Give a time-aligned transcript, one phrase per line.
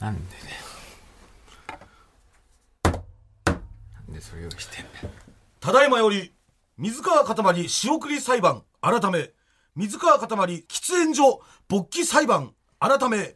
[0.00, 0.20] なんで
[2.84, 3.02] だよ。
[4.06, 5.10] なんでそれ用意してんだよ。
[5.60, 6.32] ただいまより
[6.76, 9.30] 水川かたまり仕送り裁判改め。
[9.74, 13.34] 水川かたまり喫煙所勃起裁判改め。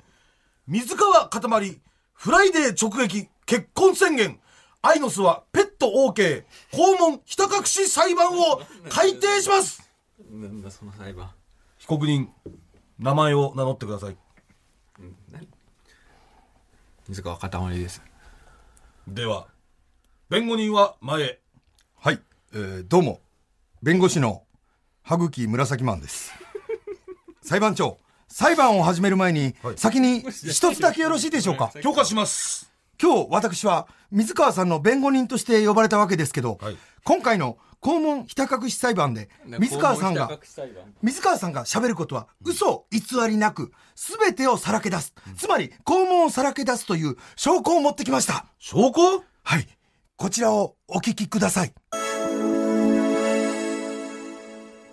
[0.66, 1.80] 水川かたまり
[2.12, 4.38] フライデー直撃結婚宣言。
[4.82, 9.88] 愛の巣はペット OK 肛門ひた隠し裁判を開廷します。
[10.30, 11.30] なんだその裁判。
[11.78, 12.28] 被告人
[13.00, 14.16] 名前を名乗ってください
[17.12, 18.00] 水川かたまりです。
[19.06, 19.46] では
[20.30, 21.40] 弁護人は前へ。
[22.00, 22.18] はい、
[22.54, 23.20] えーどうも
[23.82, 24.44] 弁護士の
[25.02, 26.32] 羽吹紫マンです。
[27.44, 27.98] 裁判長
[28.28, 29.74] 裁判を始める前に、はい。
[29.76, 31.70] 先に一つだけよろしいでしょうか？
[31.82, 32.72] 許可します。
[32.98, 36.78] 今日私は水川さんの弁護人として呼ばれたわけですけど、はい。
[37.04, 39.28] 今回の肛門ひた隠し裁判で
[39.58, 40.38] 水川さんが
[41.02, 48.46] 水川さんが喋ることは嘘偽りなく全てをさらけ出す、つまり肛門をさらけ出すという証拠を持ってきました。
[48.58, 49.24] 証拠？
[49.42, 49.66] はい。
[50.16, 51.74] こちらをお聞きください。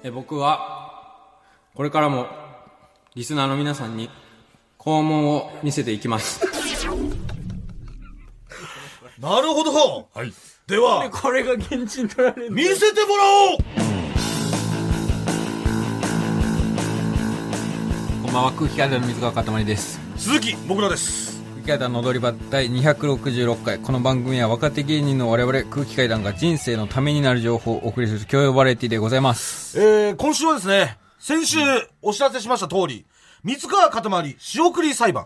[0.01, 1.37] え僕は
[1.75, 2.25] これからも
[3.13, 4.09] リスナーの皆さんに
[4.79, 6.41] 肛門を見せていきます。
[9.19, 10.33] なるほど、はい
[10.69, 13.57] ではこれが現地に取られる見せてもらおう！
[18.23, 19.99] こんばんは空気階段の水川かたまりです。
[20.15, 21.41] 鈴木もぐらです。
[21.53, 23.79] 空気階段の踊り場第266回。
[23.79, 29.81] この番組は若手芸人の我々空気階段が人生のためになる情報をお送りする教養バラエティでございます。
[29.81, 31.57] えー、今週はですね、先週
[32.03, 33.07] お知らせしました通り、
[33.43, 35.25] 水川かたまり仕送り裁判、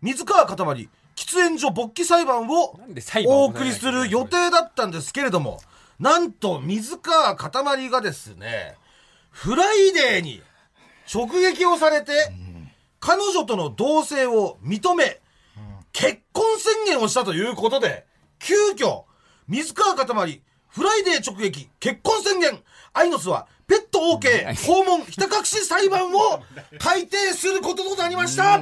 [0.00, 2.78] 水川かたまり喫煙所勃起裁判を
[3.26, 5.58] お送りする予定だったんですけれども、
[5.98, 8.76] なんと水川かたまりがですね、
[9.30, 10.42] フライデーに
[11.12, 12.12] 直撃をされて、
[13.00, 15.20] 彼女との同棲を認め、
[15.92, 18.06] 結婚宣言をしたということで、
[18.38, 19.04] 急遽、
[19.48, 22.62] 水川かたまり、フライデー直撃、結婚宣言、
[22.92, 26.40] 愛の巣は、ペット OK、肛門、ひた隠し裁判を
[26.78, 28.60] 改定することとなりました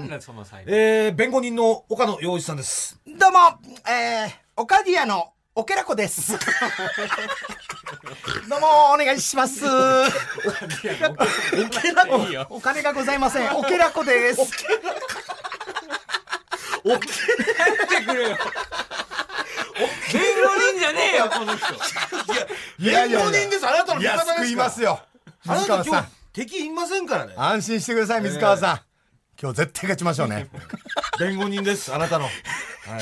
[0.67, 2.99] えー、弁護人の岡野洋一さんです。
[3.07, 3.39] どうも、
[3.87, 6.33] えー、オカディアのオケラコです。
[8.49, 9.63] どうも、お願いします。
[12.49, 13.55] お金がございません。
[13.55, 14.41] オケラコです。
[16.83, 16.99] お
[19.75, 21.75] 弁護人じゃねえよこの人
[22.79, 23.67] いや弁護人です。
[23.67, 24.45] あなたの味方ですから。
[24.45, 25.01] 救いますよ。
[25.47, 26.09] あ水川さんなた今日。
[26.33, 27.35] 敵いませんからね。
[27.37, 28.81] 安心してください、水川さん。
[29.41, 30.49] 今日絶対勝ちましょうね。
[31.19, 31.93] 弁護人です。
[31.93, 32.27] あなたの。
[32.27, 32.31] い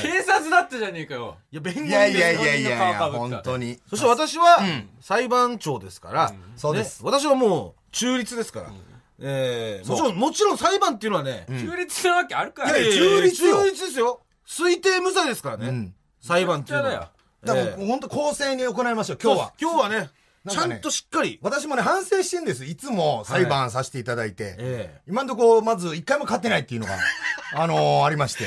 [0.01, 2.19] 警察だったじゃねえかよや、弁護人いです。
[2.19, 3.79] やいやいやいや本当に。
[3.89, 4.59] そして私は、
[5.01, 8.71] 裁判長ですから、そうですね私はもう中立ですから、
[9.19, 14.21] えーもちろん、もちろん裁判っていうのはね、中立なわけあるかいやいや中立よ中立ですよ。
[14.47, 17.11] 推定無罪ですからね、ん裁判っていうのは。
[17.43, 19.53] だからえー本当公正に行いましょう、今日は。
[19.59, 20.09] 今日はね、
[20.49, 22.63] ちゃんとしっかり、私もね、反省してんです。
[22.65, 24.55] いつも裁判させていただいて。
[24.57, 26.97] え今んとこ、まず一回も勝ってないっていうのが、
[27.55, 28.45] あのーありまして。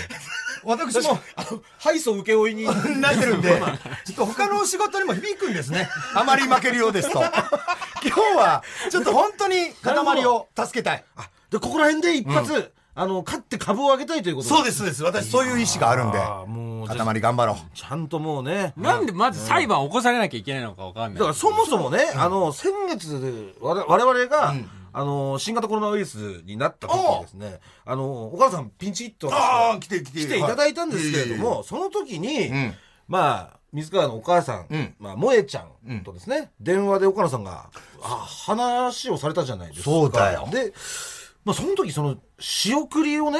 [0.64, 2.64] 私も、あの、敗訴請負に、
[3.00, 3.50] なってるんで、
[4.04, 5.88] ちょっと他の仕事にも響くんですね。
[6.14, 7.22] あまり負けるようですと。
[8.02, 11.04] 今日は、ちょっと本当に塊を助けたい。
[11.16, 15.04] あ、で、ここら辺で一発、あの、勝って株を上げたいということそうです、そうです。
[15.04, 16.18] 私、そういう意思があるんで、
[16.88, 17.56] もう、塊頑張ろう。
[17.76, 21.18] ちゃんともうね、なんでまず裁判を起こされなきゃいけないのかわかんない。
[21.18, 24.54] だからそもそもね、あの、先月、われ我々が、
[24.92, 30.20] あの、新型コロナウイルスになった時にですね、あの、お母さんピンチヒットああ、来て来て。
[30.20, 32.74] 来ていただいたんですけれども、その時に、ん。
[33.06, 34.94] まあ、水川のお母さん、ん。
[34.98, 37.68] まあ、萌えちゃんとですね、電話で岡野さんが、
[38.02, 39.84] あ話をされたじゃないですか。
[39.84, 40.48] そうだよ。
[40.50, 40.72] で、
[41.44, 43.38] まあ、その時、その、仕送りをね、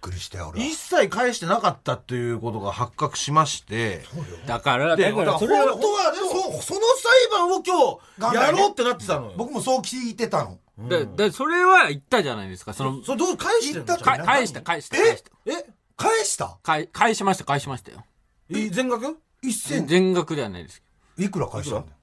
[0.00, 0.66] くりしたよ、俺は。
[0.66, 4.04] 一切返してなかったっていうことが発覚しまして、
[4.46, 9.34] だからで、だからだからそれは本当はね、そその裁判を今日、やろうってなってたのよ。
[9.36, 10.58] 僕もそう聞いてたの。
[10.88, 12.72] ででそれは言ったじゃないですか。
[12.72, 13.84] そのそれどう返してんの？
[13.84, 15.30] 言ったか返した返した返した。
[15.46, 15.66] え？
[15.96, 16.58] 返した？
[16.62, 18.04] 返返しました返しましたよ。
[18.50, 19.18] え全額？
[19.42, 20.82] 一銭、全額ではないです。
[21.16, 21.96] けいくら返したんだよ。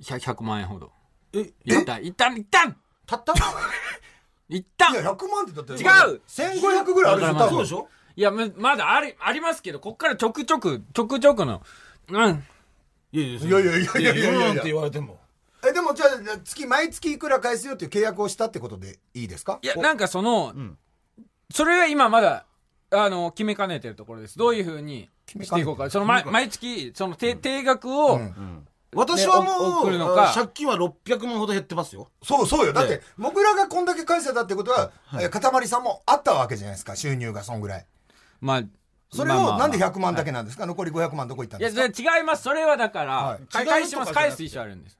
[0.00, 0.90] ど 100, 100万円ほど。
[1.34, 3.34] え、一旦一旦一旦たった？
[4.56, 4.90] いった。
[4.90, 5.72] いや、100万ってだって。
[5.72, 6.20] 違う。
[6.26, 7.88] 千五百ぐらいあるでしょ、そうでしょ？
[8.14, 11.62] いや、まだあり、ありますけど、こっからちょくちょく、ちょくちょくの。
[12.08, 12.44] うん。
[13.12, 14.50] いやいやいやいやいやいやいや。
[14.52, 15.18] って言われても。
[15.66, 19.58] え、でもじゃあ、月、毎月いくら返すよっていう契約をしたってことでいいですか？
[19.62, 20.52] いや、なんかその、
[21.50, 22.46] それが今まだ、
[22.90, 24.36] あの、決めかねてるところです。
[24.36, 25.88] どういうふうにしていこうか。
[25.88, 28.20] その毎、月、その定、定額を、
[28.94, 32.10] 私はもう、借金は600万ほど減ってますよ。
[32.22, 32.72] そうそうよ。
[32.72, 34.90] だってえ、僕らがこんだけ返せたってことは、
[35.20, 37.86] えかたまりさんもあったわけじゃないですか、収入がそんぐらい。
[38.40, 38.62] まあ
[39.14, 40.66] それをなんで100万だけなんですか？
[40.66, 42.42] 残り500万どこ行ったんいや、ですか違います。
[42.44, 44.12] それはだから、はい返します。
[44.12, 44.98] 返す意思あるんです。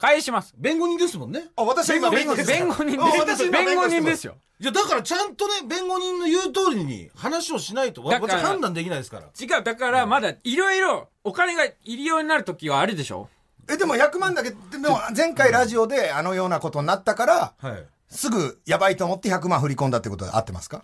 [0.00, 0.54] 返します。
[0.56, 1.50] 弁護人ですもんね。
[1.56, 3.44] あ、私は今弁護士ですから弁護人あ私です。
[3.44, 4.32] 今弁護人ですよ。
[4.32, 4.38] よ。
[4.58, 9.26] いや、だからちゃんとね、弁護人の言う通りに話をしないと、わだから私判断できないですから。
[9.38, 13.28] 違う、だからまだいろいろお金が入りようになる時はあるでしょ？
[13.68, 17.86] え、でも100万だけ、でも前回ラジオであのようなことになったから、はい。
[18.08, 20.82] すぐやばいと思って100万振り込んだってことで合ってますか？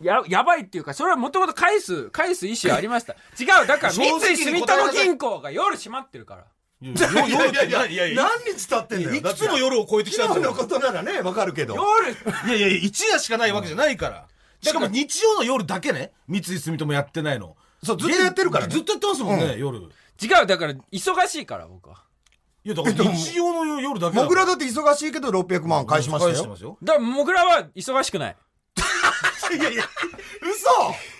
[0.00, 3.14] や、やばいっていうか、それはもともと返す、返す意思はありました。
[3.38, 6.44] 違う、だから三井住友銀行が夜閉まってるから。
[6.82, 9.14] いやいやいやいや何日経ってんだよ。
[9.14, 10.50] いくつの夜を超えてきたんだよ。
[10.50, 11.74] のことならね、わかるけど。
[11.74, 14.26] 夜、いやいや、一夜しかないわけじゃないから。
[14.60, 17.56] しかも日曜の夜だけね、三井住友やってないの。
[17.82, 19.78] そうずっとやってるからねずっとやってますもんね、夜。
[19.78, 19.82] 違
[20.42, 22.02] う、だから忙しいから僕は。
[22.62, 26.34] いや、だから日曜の夜だけだモグラだって忙しいけど600万返しましたよ。
[26.34, 26.76] 返してますよ。
[26.82, 28.36] だから、モグラは忙しくない。
[29.54, 29.84] いやいや、
[30.42, 30.68] 嘘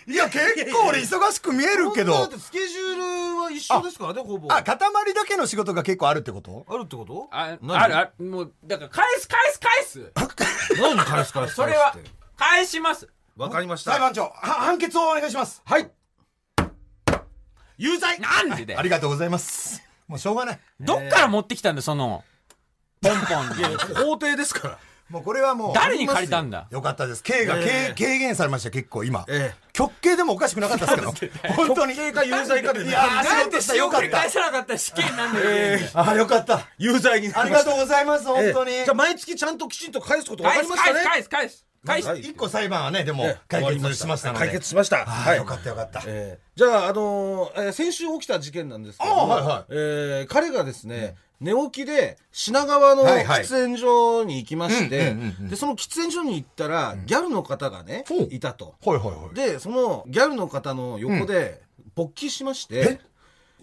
[0.09, 2.29] いや、結構俺忙しく見えるけどだっ。
[2.29, 2.97] てスケジュー
[3.35, 4.53] ルは一緒ですからね、ほぼ。
[4.53, 6.65] あ、塊だけの仕事が結構あるってこと？
[6.69, 7.29] あるってこと？
[7.33, 7.77] あ、何？
[7.77, 10.13] ある、ある、もう、だから返す、返す、返す。
[10.81, 11.55] 何返す返す返すって？
[11.55, 11.97] それは、
[12.37, 13.09] 返します。
[13.37, 13.91] わかりました。
[13.91, 15.61] 裁判長、は判決をお願いします。
[15.65, 15.91] はい。
[17.77, 18.83] 有罪なんでだよあ。
[18.83, 19.83] りがとうございます。
[20.07, 20.61] もうしょうがない。
[20.79, 22.23] どっから持ってきたんだよ、その、
[23.03, 23.71] ポンポンいや、
[24.05, 24.79] 法廷ですから。
[25.09, 25.75] もうこれはもう。
[25.75, 26.67] 誰に借りたんだ？
[26.71, 27.23] よかったです。
[27.23, 29.25] 刑が、ええ軽軽減されました、結構今。
[29.29, 31.39] え極刑でもおかしくなかったですけど。
[31.55, 31.95] 本当に。
[31.95, 34.31] 刑か有罪かでねいやーなん事したよかった返。
[34.31, 35.79] さなかったら死刑になんだよ。
[35.95, 36.61] あ、よかった。
[36.79, 37.71] 有罪になありがりました。
[37.71, 38.73] とうございます、本当に。
[38.73, 41.01] ええじゃあ毎月ちゃんときちんと返すこと分かりましたね。
[41.05, 42.09] 返す、返す、返す。
[42.09, 44.41] はい一個裁判はね、でもええ解決しましたので。
[44.41, 45.03] 解決しました。
[45.03, 45.37] あはい。
[45.37, 46.03] ーよかったよかった。
[46.07, 58.29] えーじゃあ、あのーえー先週起きた事件なんですけどはいはいえー彼がですね、寝起きで品川の喫煙所に行きまして、うんうんうんうんで、その喫煙所に行ったら、ギャルの方がね、ほう。
[58.31, 58.75] いたと。
[58.85, 59.35] はいはいはい。
[59.35, 61.63] で、そのギャルの方の横で、
[61.95, 63.01] 勃起しまして、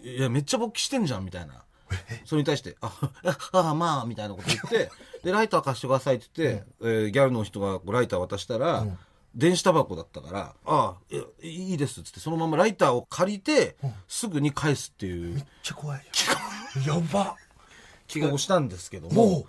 [0.04, 1.64] いや、めっちゃ勃起してんじゃん、みたいな。
[2.26, 2.92] それに対して、あ、
[3.52, 4.92] あ、あまあ、みたいなこと言って、
[5.24, 8.86] で、ライター貸してくださいって言って、えーギャルの人がライター渡したら、
[9.36, 13.78] 電子タバコだったから、あいやいいですっつって、そのままライターを借りて、
[14.08, 15.36] すぐに返すっていう。
[15.36, 16.04] めっちゃ怖いよ。
[16.96, 17.36] やば。
[18.14, 19.46] 企画をしたんですけども、も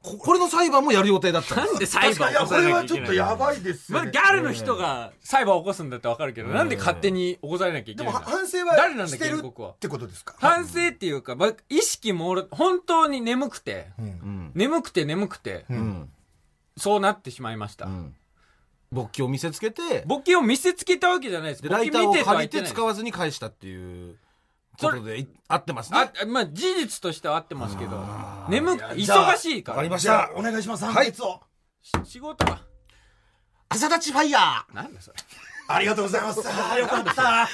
[0.00, 1.96] ここれの裁判もやる予定だったんです。
[1.96, 4.06] なんで裁判いや、起こさなきゃこれはいちょっとやばいですよね。
[4.06, 9.70] まずギャルの人が裁判を起こすんだってわかるけど、なんで勝手に起こされなきゃいけでもないんだ反省は誰なんだしてる原告は。
[9.70, 10.36] ってことですか？
[10.38, 14.52] 反省っていうか、まあ、意識もろ本当に眠くて、うん。
[14.54, 16.08] 眠くて眠くて、うん。
[16.76, 17.86] そうなってしまいました。
[17.86, 18.14] うん。
[18.92, 21.68] 勃起を見せつけて、簿記を見せつけたわけじゃないです。
[21.68, 22.62] ライターを見てとは借り。
[22.62, 24.16] て使わずに返したっていう
[24.78, 25.98] ことでい合ってますね。
[26.22, 28.04] あ、まあ、事実としては合ってますけど、
[28.48, 29.76] 眠く、忙しいから。
[29.78, 30.34] わかりましじゃあた。
[30.34, 31.40] お願いしますはい判決を
[31.82, 32.60] し仕事が。
[33.70, 35.16] 朝立ちファイヤーなんだそれ。
[35.68, 37.48] ありがとうございますあー よかった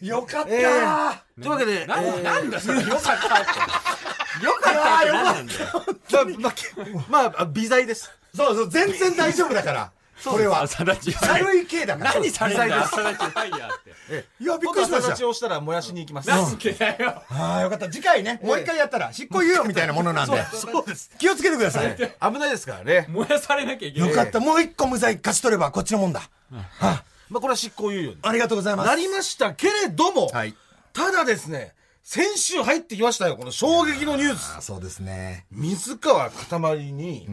[0.00, 2.80] よかったえーというわけで、なんえーなんだそれ。
[2.82, 4.44] よかったって。
[4.44, 7.04] よかったって何なんだよ。
[7.10, 8.10] まあ、微罪です。
[8.34, 9.92] そうそう全然大丈夫だから
[10.24, 10.66] これは。
[10.68, 12.14] 軽い系だから。
[12.14, 12.76] 何されたんだ。
[12.76, 14.26] よ、微罪朝立ちファイヤーって。
[14.40, 15.16] いやびっくりしました。
[15.16, 16.28] ちをしたら燃やしに行きます。
[16.28, 17.22] なんでだよ。
[17.28, 17.88] ああよかった。
[17.88, 20.44] 次回ねもう一回やったら執行猶予みたいなものなんで。
[20.52, 21.10] そうです。
[21.18, 21.96] 気をつけてください。
[21.96, 23.06] 危ないですからね。
[23.08, 24.08] 燃やされなきゃいけない。
[24.08, 24.40] よかった。
[24.40, 26.22] もう一個無罪勝ち取ればこっちのもんだ。
[26.80, 27.02] あ。
[27.28, 28.88] まあ、これは執行猶予にありがとうございます。
[28.88, 30.54] なりましたけれども、はい。
[30.92, 34.56] ただですね、先週入ってきましたよ、この衝撃のニュース。
[34.58, 35.46] あそうですね。
[35.52, 37.28] 水川かたまりに、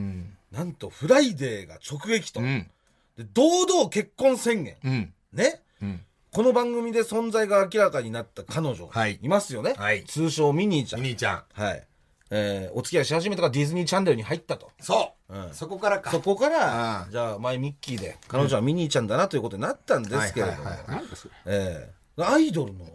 [0.52, 2.40] なんとフライデーが直撃と。
[2.42, 2.60] うん。
[2.60, 2.70] で
[3.18, 4.76] 堂々結婚宣言。
[4.84, 5.14] うん。
[5.34, 6.00] ね、ん。
[6.32, 9.20] この番組で存在が明らかになった彼女、はい。
[9.22, 10.04] いますよね、はい。
[10.06, 11.44] 通称ミニーちゃん、ミニーちゃん。
[11.54, 11.84] はい。
[12.30, 14.70] えーお付き合いし始めたからディズニーチャンネルに入ったと。
[14.82, 15.54] そう、うん。
[15.54, 16.12] そこからか。
[16.12, 21.06] そこかあらあじゃあ前ミッキーで彼女はミニーちゃんだなということになったんですけれども、はいはいはい
[21.46, 22.86] えーアイドルの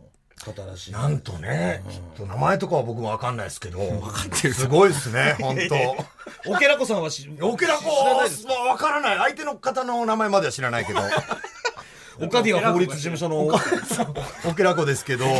[0.44, 3.78] 方らしいなんとね、ちょっと名前とかは僕もわかんないですけど、
[4.52, 5.76] すごいですね、本当。
[6.50, 9.18] オケラコさんはしオケラコ知らないですわからない。
[9.18, 11.00] 相手の方の名前までは知らないけど。
[12.20, 15.24] オカディア法律事務所のオケラコですけど。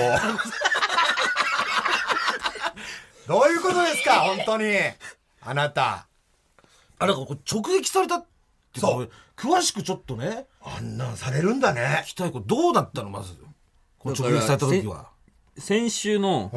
[3.29, 4.77] どういうことですか、本当に。
[5.41, 6.07] あなた。
[6.99, 8.27] あなんかこれ直撃されたっ
[8.73, 12.11] てそう詳しくちょっとねあんなんされるんだね聞。
[12.11, 13.35] きたいこれどうだったのまず
[14.05, 15.11] 直撃された時は。
[15.59, 16.51] 先週の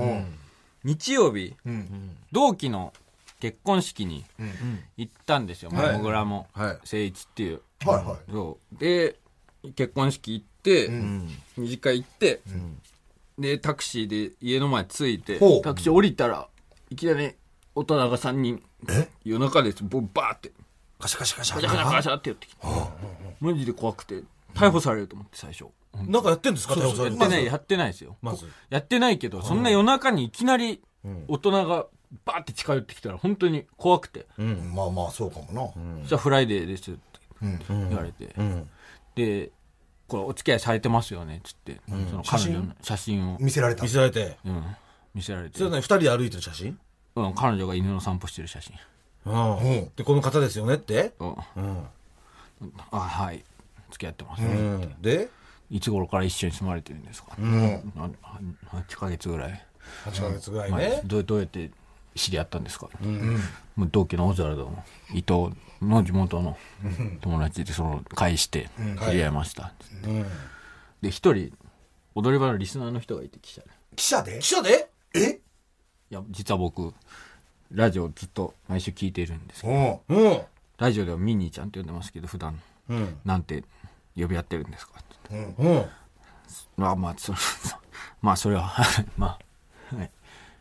[0.83, 1.55] 日曜日、
[2.31, 2.93] 同期の
[3.39, 4.23] 結婚式に
[4.97, 6.67] 行ったんですよ、はいもぐらも、はい。
[6.69, 7.61] 誠一っていう。
[7.85, 8.17] はいはい。
[8.31, 8.77] そう。
[8.77, 9.19] で、
[9.75, 10.89] 結婚式行って、
[11.57, 12.41] 二次会行って、
[13.37, 16.47] で、タクシーで家の前着いてほう、タクシー降りたら、
[16.89, 17.33] いきなり
[17.75, 18.63] 大人が3人、
[19.23, 20.51] 夜中です、ボバーって、
[20.97, 21.55] カシャカシャカシャ。
[21.55, 22.65] ガシャガシャガシャってやってきて、
[23.41, 24.23] マジで怖くて、
[24.55, 25.65] 逮捕されると思って最初。
[25.93, 26.73] なんかやってんですか？
[26.73, 28.17] 逮捕されやってない、やってないですよ。
[28.21, 28.47] まず。
[28.69, 30.81] やってないけど、そんな夜中にいきなり
[31.27, 31.85] 大人が
[32.25, 34.25] バーって近寄ってきたら本当に怖くて。
[34.37, 34.73] うん。
[34.73, 36.99] まあまあそうかもな、じゃあフライデーですって
[37.41, 38.33] うん言われて。
[38.37, 38.69] うん。
[39.15, 39.51] で、
[40.07, 41.37] これお付き合いされてますよね？
[41.37, 43.33] っつって、その彼女の写真？
[43.33, 44.37] を、見せられた見せられて。
[44.45, 44.63] うん、
[45.13, 46.77] 見せられてそれ、二人で歩いてる写真？
[47.15, 48.75] うん、彼女が犬の散歩してる写真。
[49.25, 49.57] うん。
[49.57, 51.13] うんで、この方ですよねって？
[51.19, 51.83] うん、うん。
[52.91, 53.43] あ、はい。
[53.95, 54.95] 付き合ってます、うん。
[55.01, 55.29] で、
[55.69, 57.93] いつ頃から一緒に住まれてるんですか、うん。
[57.95, 58.09] な
[58.71, 59.65] 8ヶ月ぐらい。
[60.05, 61.01] 8ヶ月ぐらい前ね。
[61.05, 61.71] どうどうやって
[62.13, 62.89] 知り合ったんですか、
[63.75, 65.49] もう同期のオズワルドの伊藤
[65.81, 66.57] の地元の
[67.21, 68.69] 友達でその会して
[69.05, 69.73] 知り合いました、
[70.03, 70.25] うん。
[71.01, 71.51] で一人
[72.15, 74.39] 踊り場のリスナーの人がいて記者で記者で？
[74.39, 74.89] 記者で？
[75.13, 75.39] え？
[76.09, 76.93] いや実は僕
[77.71, 80.01] ラジオずっと毎週聞いているんですけど。
[80.07, 80.13] う。
[80.13, 80.41] んうん。
[80.77, 82.61] ラジオではミニーちゃんって呼んでますけど普段。
[82.89, 83.17] うん。
[83.25, 83.63] なんて
[84.17, 84.93] 呼び合ってるんですか？
[84.99, 85.85] ってうん。
[86.77, 87.37] まあ まあそれ
[88.21, 88.73] まあそれは
[89.17, 89.37] ま
[89.91, 90.11] あ、はい、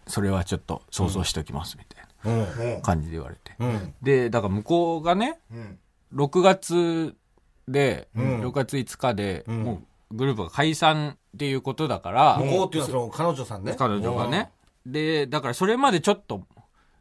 [0.06, 3.94] それはちょっと想像しておきますみたいな感じで言われて、うん。
[4.02, 5.78] でだから向こうがねうん。
[6.14, 7.16] 6月
[7.68, 8.40] で、うん。
[8.46, 9.62] 6月5日で、ん。
[9.62, 13.74] もうグループが解散っていうことだから、向こうっていうのはその彼女さんね。
[13.76, 14.52] 彼女がね。
[14.86, 16.46] で、だからそれまでちょっと、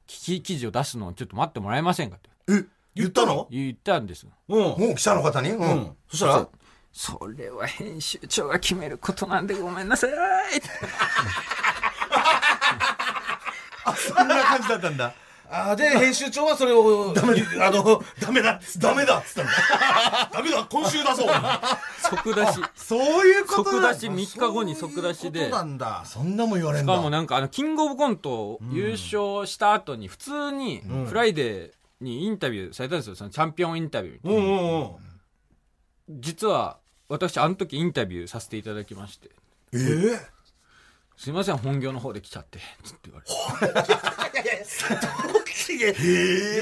[0.07, 2.65] 記記事を出すのをちょっと待ってもらえませんかってえ？
[2.95, 3.47] 言ったの？
[3.49, 4.27] 言ったんです。
[4.47, 4.59] うん。
[4.59, 5.51] もう記者の方に？
[5.51, 5.97] ううんん。
[6.09, 6.47] そしたら？
[6.91, 10.11] それは編集長が決めることなんでごめんなさい
[13.97, 15.13] そんな感じだったんだ
[15.49, 19.51] ああ、で、編集長はそれを、ダメ、あの、ダメだダメだっつったんだ
[20.33, 21.25] ダメだ、今週だぞ。
[22.09, 22.59] 即出し。
[22.75, 25.39] そういうことだ即出し、3日後に即出しで。
[25.41, 26.01] そういうことなんだ。
[26.05, 31.71] そんなもん言われんだしかもなんかあの、キングオブコント優勝した後に、普通に、フライデー
[32.03, 33.15] にインタビューされたんですよ。
[33.15, 36.19] そのチャンピオンインタビューみたいな。
[36.19, 36.79] 実は、
[37.09, 39.31] 私、あの時インタビューさせていただきまして。
[39.73, 40.19] えー？
[41.15, 42.59] すいません、本業の方で来ちゃって。
[42.83, 43.33] つって言われて。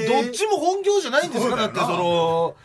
[0.07, 2.55] どっちも本業じゃないんですかだってその、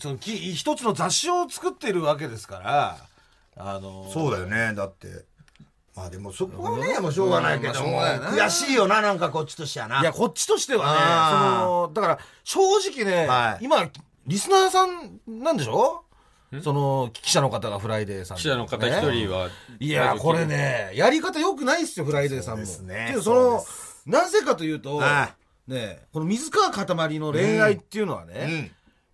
[0.00, 2.98] そのき一つの雑誌を作ってるわけですから、
[3.56, 5.24] あの、そうだよねだって
[5.96, 10.00] まあでもそこはねもうしょうがないけども悔しいよななんかこっちとしてはな。
[10.00, 13.64] いや、こっちとしてはね、その、だから、正直ね、はい。
[13.64, 13.88] 今、
[14.26, 16.04] リスナーさんなんでしょ？
[16.62, 20.46] その、記者の方がフライデーさん、記者の方一人は、いや、これ。
[20.46, 22.66] ね、やり方良くないっすよ、フライデーさんも。
[22.66, 23.06] そうですね。
[23.10, 23.66] けど、そのそ
[24.08, 25.34] うで、なぜかというとあ、
[25.66, 28.72] ね、この水川かたまりの恋愛っていうのはね、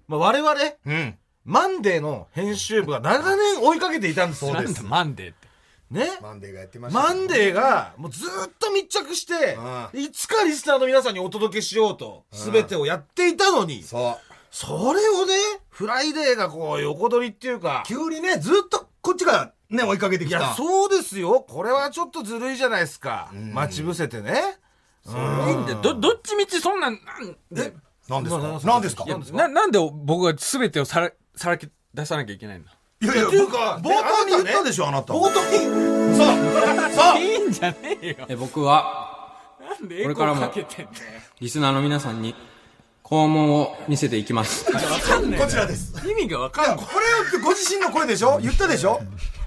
[0.09, 0.17] うん。
[0.17, 0.53] まあ、我々、
[0.87, 1.19] うん。
[1.45, 4.55] マンデーの編集部が長年追いかけていたんですよ。
[4.55, 5.46] なんだ、マンデーって。
[5.91, 6.19] ね。
[6.21, 7.07] マンデーがやってましたね。
[7.07, 9.57] マンデーが、もうずーっと密着して
[9.95, 14.35] う、いつかリスナーの皆さんにお届けしようと、すべてをやっていたのに、そう。
[14.51, 15.35] それをね、
[15.69, 20.39] フライデーがこう、横取りっていうか、急にねずっとこっちがね追いかけてきた。
[20.39, 21.45] いや、そうですよ。
[21.47, 23.31] これはちょっとずるいじゃないですか。
[23.33, 24.59] 待ち伏せてね。
[25.07, 25.13] いい
[25.55, 25.81] んだよ。
[25.83, 27.73] ど、どっちみちそんなん、なんで、
[28.09, 28.43] 何ですか？
[28.43, 29.05] な何ですか？
[29.05, 38.27] いやな、なんで僕が全てをさら、さらけ出さなきゃいけないんだいやいやっていうか冒頭に言ったでしょあなた冒頭に、そう、そう、いいんじゃねえよ。
[38.29, 41.21] え僕はなんでエコこれからもーかけてんだよ。
[41.41, 42.35] リスナーの皆さんに
[43.09, 44.69] 肛門を見せていきます。
[44.73, 45.37] わかんな。
[45.37, 45.41] い。
[45.41, 45.95] こちらです。
[46.05, 46.85] 意味がわかんない。
[46.85, 48.41] これをご自身の声でしょ？
[48.43, 49.01] 言ったでしょ？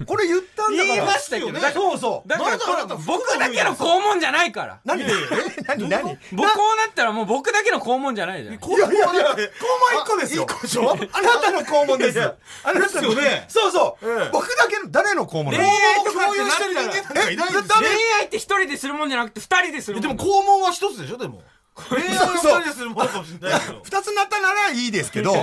[0.05, 0.95] これ言ったんだから。
[0.95, 2.29] 言いましたけどだからそうそう。
[2.29, 2.57] だから
[3.05, 4.79] 僕だけの肛門じゃないから。
[4.85, 5.03] 何？
[5.67, 6.17] 何何？
[6.31, 8.55] 僕こうなったらもう僕だけの肛門じゃないじゃん。
[8.55, 10.43] いやいやいや、肛門一個ですよ。
[10.43, 10.91] 一個でしょ？
[10.91, 12.35] あなたの肛門ですよ。
[12.63, 13.45] あなたのですよね。
[13.49, 14.05] そうそう。
[14.09, 14.29] ええ。
[14.31, 17.75] 僕だけの、誰の肛門な恋の愛とかって共有してる人間なんかいないんですよ。
[17.77, 17.87] 恋
[18.21, 20.17] 愛って一人でするもんじゃなくて二人でするでもん。
[20.17, 21.41] も肛門は一つでしょ、でも。
[21.75, 23.81] 恋愛を二人でするものかもしれないけど。
[23.85, 25.33] 二つになったならいいですけど、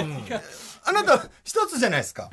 [0.85, 2.31] あなた一つじゃないですか。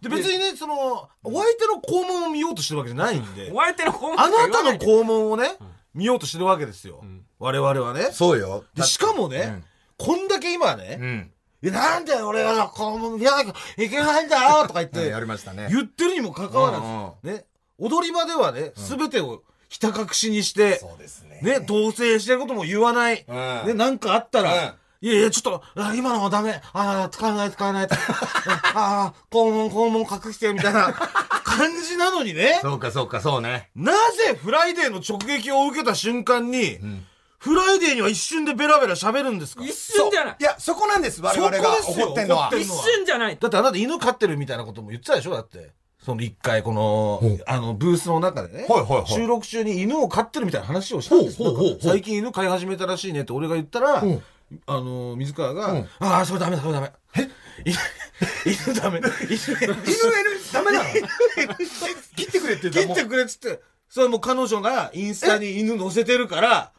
[0.00, 5.56] で、別にね、その、お相手の肛門を見ようとしてるわけじゃないんでお、相手の肛門あなたの肛肛門をね、
[5.94, 7.02] 見ようとしてるわけですよ。
[7.38, 8.10] 我々はね。
[8.12, 8.64] そうよ。
[8.74, 9.64] でしかもね、
[9.96, 11.32] こんだけ今ね、うん。
[11.62, 15.68] いや、なんで俺が肛門見なきゃいけないんだよとか言って、 やりましたね。
[15.70, 17.46] 言ってるにもかかわらうんず、ね、
[17.78, 21.40] 踊り場ではね、すべてをひた隠しにして、そうですね。
[21.42, 23.24] ね、同棲してることも言わない。
[23.26, 26.62] うんね、なんかあったら、うんいやいや、ちょっと、あ今のはダメ。
[26.72, 27.88] ああ、使わない、使わない。
[28.74, 30.94] ああ、肛門、肛門隠して、みたいな
[31.44, 32.58] 感じなのにね。
[32.62, 33.68] そうかそうか、そうね。
[33.76, 36.78] なぜフライデーの直撃を受けた瞬間に、
[37.38, 39.62] フライデーには一瞬でベラベラ喋るんですか？
[39.62, 40.42] 一瞬じゃないい。
[40.42, 43.36] や、そこなんです、我々が怒ってんのは一瞬じゃない。
[43.38, 45.72] だってあなた犬飼ってるみたいなことも言ってたでしょだって。
[46.04, 49.06] その一回この、あの、ブースの中でね、はいはいはい。
[49.06, 51.42] 収録中に犬を飼ってるみたいな話をしたんです。
[51.42, 54.22] よ最近犬飼い始めたらしいねって俺が言ったら、ん。
[54.66, 55.88] あの、水川が、うん。
[56.00, 56.92] ああ、それダメだ、それダメ。
[57.16, 57.28] え？
[58.44, 59.00] 犬ダメ。
[59.00, 59.66] 犬、犬
[60.52, 60.84] ダメなの？
[62.14, 66.72] 切ってくれって言った切ってくれっつって、それもう彼女がインスタに犬載せてるから、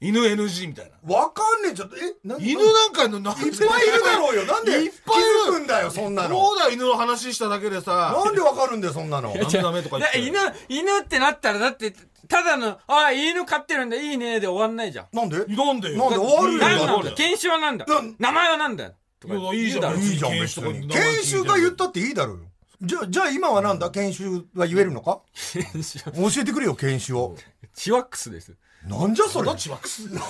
[0.00, 1.14] 犬 NG みたいな。
[1.14, 1.74] わかんねえ。
[1.74, 4.46] ちょっとえなん犬なんかの、なんいっぱいいるだろうよ。
[4.46, 5.58] なんでいっぱいいる。
[5.64, 6.40] んだよそんなの。
[6.40, 8.18] そうだよ、犬の話しただけでさ。
[8.24, 9.34] なんでわかるんだよそんなの。
[9.36, 10.18] ダメダメとか言って。
[10.20, 10.38] で犬、
[10.68, 11.94] 犬ってなったら、だって、
[12.28, 15.08] ただの、ああ、犬飼ってるんだ、いいね、で終わんないじゃん。
[15.12, 15.36] なんで？
[15.44, 15.98] なんでよ。
[15.98, 17.86] なんで終わるよなんなんだ犬種はなんだ。
[18.18, 18.94] 名前はなんだよ。
[19.20, 19.96] とかいやいいじゃん。
[19.98, 20.88] いいじゃん別に。
[20.88, 22.44] 研修が言ったっていいだろうよ。
[22.80, 23.90] じゃあじゃあ今はなんだ？
[23.90, 25.20] 研修は言えるのか？
[25.52, 27.36] 犬種教えてくれよ研修を。
[27.74, 28.54] チワックスです。
[28.86, 29.46] なんじゃそれ？
[29.46, 30.28] どっちワックスなんじゃ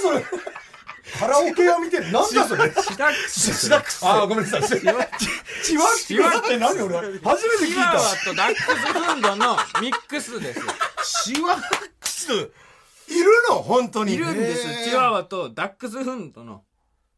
[0.00, 0.24] それ？
[1.18, 2.10] カラオケ屋見てる？
[2.12, 2.70] なんだそれ？
[2.70, 3.54] チワックス。
[3.54, 4.80] シダックスあーごめんなさい。
[4.80, 5.08] チワッ
[5.62, 6.98] チワックスって何俺？
[7.18, 10.60] 初めて聞いチワワたとダックスフンドのミックスです。
[11.04, 11.60] シワッ
[12.00, 12.32] クス。
[12.32, 12.50] いる
[13.50, 13.62] の？
[13.62, 14.14] 本当に。
[14.14, 14.90] いるんです。
[14.90, 16.62] チワワとダックスフンドの。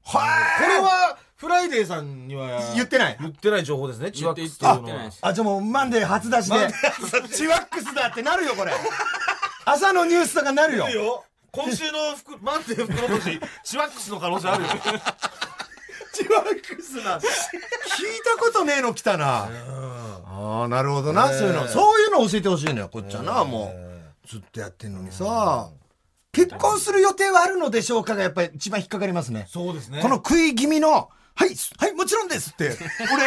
[0.04, 0.20] は
[0.58, 3.16] これは、フライデーさんには、言ってない？
[3.20, 4.88] 言ってない情報ですね、チワックスっていうのは。
[4.88, 5.18] ってないです。
[5.22, 6.56] あじゃあもうマンデー初出しで。
[7.34, 8.72] チワックスだってなるよこれ
[9.72, 10.88] 朝のニュースとかなるよ。
[10.88, 11.24] よ。
[11.50, 14.70] 今週の福、マンデー袋とじ、チワックスの可能性あるよ。
[16.12, 17.26] チワックスだ聞い
[18.24, 19.48] たことねえの来たな。
[20.26, 22.88] ああなるほどな、そういうのそういうの教えてほしいのよ。
[22.88, 23.72] こっちはな、も
[24.24, 24.26] う。
[24.28, 25.70] ずっとやってんのにさ、
[26.32, 29.46] 結婚する予定はあるのでしょうかがやっぱり一番引っかかりますね。
[29.48, 30.00] そうですね。
[30.02, 31.08] この食い気味の
[31.38, 32.64] はい、はい、もちろんですって。
[32.66, 33.26] 俺、フライ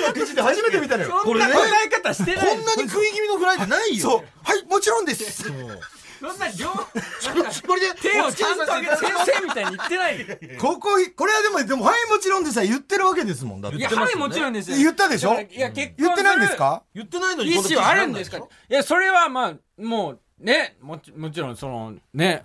[0.00, 1.10] デーの記事で初めて見たのよ。
[1.24, 4.02] こんな答え方してないこんなに食い気味のフライデーないよ。
[4.02, 4.24] そう。
[4.44, 5.42] はい、もちろんです。
[5.42, 10.26] そんな両、これで、手をちゃんと上げて先生みたいに言ってないよ。
[10.58, 13.60] ここ、これはでも、でも、はい、もちろんでさ、言ってるわけですもん。
[13.60, 14.76] だっていや、はい、もちろんですよ。
[14.78, 15.38] 言ったでしょ？
[15.38, 16.82] いや、結婚言ってないんですか？
[16.94, 18.38] 言ってないのに意思はあるんですか？
[18.38, 22.44] こいや、それはまあ、もう、ね、もちもちろん、その、ね、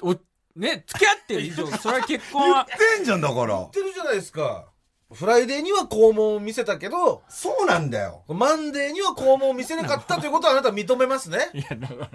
[0.00, 0.16] お、
[0.56, 3.70] ね、付き合ってる以上、 それは結婚言っは、てんじゃんだから言っ。
[3.70, 4.66] てるじゃないですか。
[5.12, 8.24] フライデーには肛門を見せたけど、そうなんだよ。
[8.28, 11.50] マンデーには肛門を見せなかったということはあなたは認めますね。
[11.52, 12.08] いや、だから、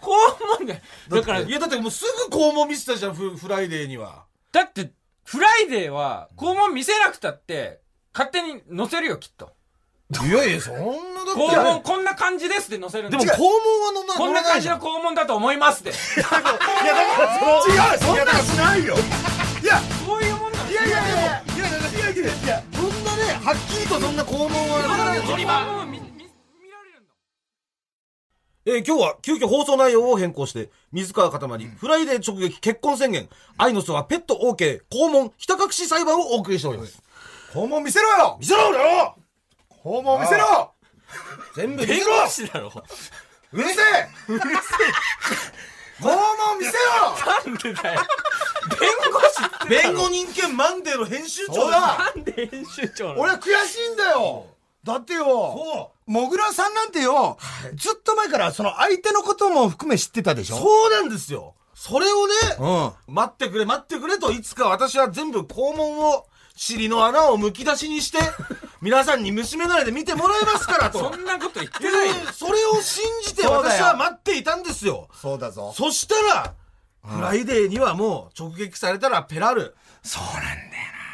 [0.00, 4.26] 肛門で、だから、いや、だってもうすぐ肛門見せたじゃん、フフライデーには。
[4.52, 4.92] だって、
[5.24, 7.80] フライデーは、肛門見せなくたって、
[8.12, 9.52] 勝手に載せるよ、きっと。
[10.10, 15.90] いやいや、そんなだ肛門、こんな感じですって載せるんででも肛門は飲まこんな感じのい肛門だと思いますって。
[16.20, 16.52] や、だか
[17.22, 18.94] らその、 違う、そんなんしないよ。
[19.62, 20.58] いや、そういうもんだ。
[20.70, 27.12] いやいやいやいや、いやいやいやいや、そんなね、はっきりとそんな肛門はそれはもう見、見、見られるんだ。
[28.66, 37.02] えー今日は急遽放送内容を変更して、水川かたまり、フライデー直撃結婚宣言、愛の巣はペット OK、肛門、ひた隠し裁判をお送りしております。
[37.54, 38.36] 肛門見せろよ。
[38.38, 39.16] 見せろよ
[39.84, 40.72] 肛門見せろ！
[41.54, 42.22] 全部見弁せろ！
[42.22, 42.72] 護士だろ。
[43.52, 44.08] うるせえ！
[44.28, 44.50] うるせえ。
[46.00, 47.44] 肛門見せろ！
[47.44, 48.00] なんでだよ。
[48.80, 52.12] 弁護士弁護人兼マンデーの編集長だ！
[52.14, 53.20] なんで編集長なの？
[53.20, 54.46] 俺は悔しいんだよ！
[54.84, 57.38] だってよそもぐらさんなんてよ、
[57.74, 60.56] ずっと前からその相手のことも含め知ってたでしう。
[60.56, 60.58] ょ？
[60.58, 61.54] そうなんですよ。
[61.74, 62.32] それをね、
[63.06, 63.14] うん。
[63.14, 68.18] 待ってくれ待ってくれといつか私は全部肛門を尻の穴をむき出しにして
[68.84, 71.10] 皆さんに虫眼鏡で見てもらいますからと。
[71.10, 72.14] そんなこと言ってないよ。
[72.34, 75.08] それを信じて私は待っていたんですよ。
[75.14, 75.72] そうだぞ。
[75.74, 76.54] そしたら
[77.02, 80.54] フライデーにはもう直撃されたらペラルそうなんだよ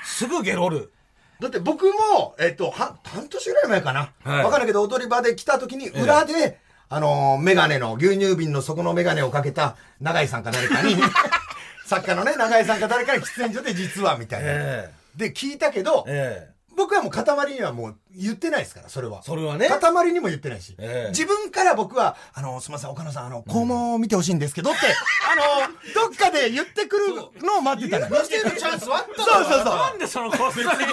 [0.04, 0.90] すぐゲロる。
[1.38, 4.12] だって僕も、えっと、は半年ぐらい前かな。
[4.24, 4.44] はい。
[4.44, 10.96] わかんないけど、踊り場で来た時に裏で、あのーメガネの、牛乳瓶の底のメガネをかけた永井さんか誰かに、
[11.86, 14.48] 作家のね、永井さんか誰かに喫煙所で実はみたいな。
[14.50, 14.92] え。
[15.14, 19.22] で、聞いたけどえ、え僕はもう塊にはもう言ってないですから、それは。
[19.22, 20.74] それはね塊にも言ってないし。
[20.78, 25.72] ええ自分から僕は、あの、すみません、岡野さん、あの、肛門を見てほしいんですけどって、あの、
[26.08, 27.14] どっかで言ってくる
[27.46, 28.20] のを待ってたの。
[28.20, 29.64] 見せるチャンスはあったそうそうそう。
[29.76, 30.66] なんでそのこっそり。
[30.66, 30.86] 肛門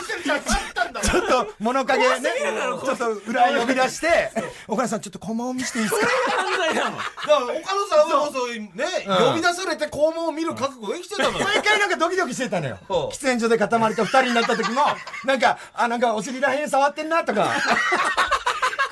[0.00, 2.30] 見せるチャンスあったんだちょっと物陰ね、
[2.84, 4.30] ちょっと裏呼び出して、
[4.68, 6.06] 岡田さんちょっと肛門を見せていいですか？
[6.36, 6.96] 犯罪なの。
[6.96, 12.78] だから岡野さんはそういうね、呼び出されて肛門を見る覚悟ができてたのよ毎回なんかドキドキしてたのよ。
[12.88, 14.82] 喫煙所で塊と二人になった時も、
[15.24, 17.50] なんか、あ、なんかお尻らへん触ってんなとか。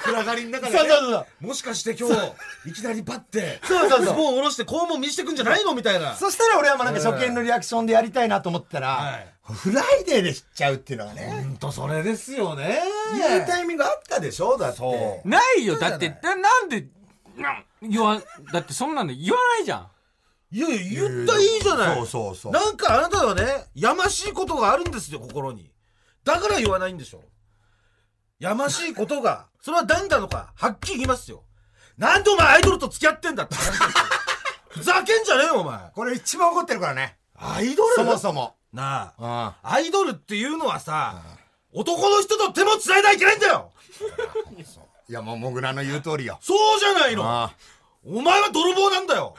[0.05, 1.47] 暗がりの中で、ね、そうそうそう。
[1.47, 4.07] もしかして今日いきなりバッてそうそうそう。
[4.07, 6.15] ズボンを下ろして肛門見せてくんじゃないのみたいな。
[6.15, 12.81] そしたら俺はもうなんか初見のリアクションでやりたいなと思ったら、はいフライデーで知っちゃうっていうのがね、ほんとそれですよね。
[13.15, 14.79] 言うタイミングあったでしょだって。
[14.79, 15.29] そう。
[15.29, 15.79] ないよ。
[15.79, 16.87] だって、ななんで、
[17.37, 18.23] な言わ、
[18.55, 19.89] だってそんなんで言わないじゃん。
[20.51, 21.97] いやいや言ったらいいじゃない。
[21.97, 22.53] そうそうそう。
[22.53, 25.71] なんかあなたはねやましいことがあるんですよ心に。
[26.25, 27.21] だから言わないんでしょ
[28.39, 31.45] やましいことがそれは何なのかはっきり言いますよ。
[31.97, 33.89] なんでお前アイドルと付き合ってんだって話ですよ。
[34.69, 35.79] ふざけんじゃねえよお前。
[35.95, 37.17] これ一番怒ってるからね。
[37.37, 37.95] アイドル？
[37.95, 38.57] そもそも。
[38.73, 41.23] なあ、あアイドルっていうのはさ、
[41.73, 43.71] 男の人と手も繋いだらいけないんだよ。
[45.09, 46.39] いや、もう、もぐらの言う通りよ。
[46.41, 47.23] そうじゃないの。
[47.25, 47.53] あ
[48.05, 49.37] お前は泥棒なんだよ。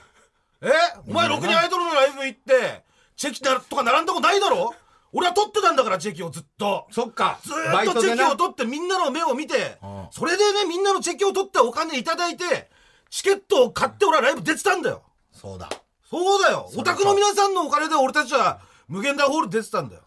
[0.61, 0.69] え？
[1.07, 2.83] お前ろくにアイドルのライブ行って、
[3.17, 4.73] チェキなとか並んだことないだろ？
[5.17, 6.87] 俺は取ってたんだから、チェキをずっと。
[6.91, 7.39] そっか。
[7.41, 9.77] ずーっとチェキを取ってみんなの目を見て、
[10.11, 12.69] それでね、みんなのチェキを取ってお金いただいて、
[13.09, 15.03] チケットを買って俺はライブ出てたんだよ。
[15.31, 15.69] そうだ。
[16.09, 16.69] そうだよ。
[16.75, 20.01] オタクの皆さんのお金で俺たちは無限大ホール出てたんだよ。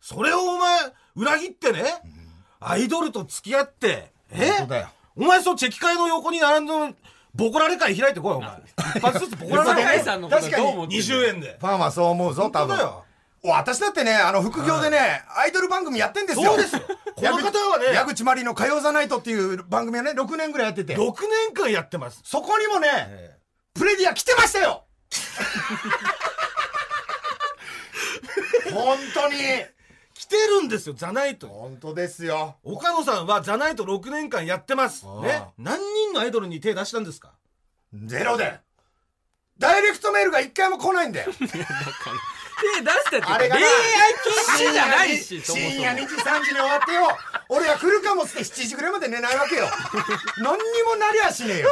[0.00, 0.80] それをお前、
[1.14, 1.84] 裏切ってね、
[2.58, 4.50] アイドルと付き合って、え？
[5.14, 6.96] お前そうチェキ会の横に並んで、
[7.36, 8.50] ボコられ会開いてこい、お前。
[8.96, 11.56] 一発ずつボコられ会高井さんのことどう思ってんの20円で。
[11.60, 12.82] ファンはそう思うぞ、多分だ。
[12.82, 13.04] よ。
[13.42, 16.52] お私だってね、あの、副業でね、アイドル番組やってんですよ。
[16.52, 16.82] そうですよ。
[17.14, 20.96] この方はね、矢口まりの火曜ザナイトっていう番組をね、6年ぐらいやってて。
[20.96, 21.12] 6
[21.46, 22.20] 年間やってます。
[22.24, 23.38] そこにもね、
[23.74, 24.84] プレディア来てましたよ
[28.72, 29.36] 本当に
[30.14, 31.52] 来てるんですよ、ザナイトに。
[31.52, 32.56] 本当ですよ。
[32.62, 35.06] 岡野さんはザナイト6年間やってます。
[35.22, 35.42] ね。
[35.58, 37.32] 何人のアイドルに手出したんですか？
[37.94, 38.60] ゼロで。
[39.58, 41.32] ダイレクトメールが一回も来ないんだよ。
[42.76, 44.14] 手出したってあれがな恋愛
[44.58, 47.08] 禁止じゃないし、深夜2時3時に終わってよ。
[47.48, 49.66] 俺が来るかもって7時ぐらいまで寝ないわけよ。
[50.38, 51.68] 何にもなりゃしねえよ。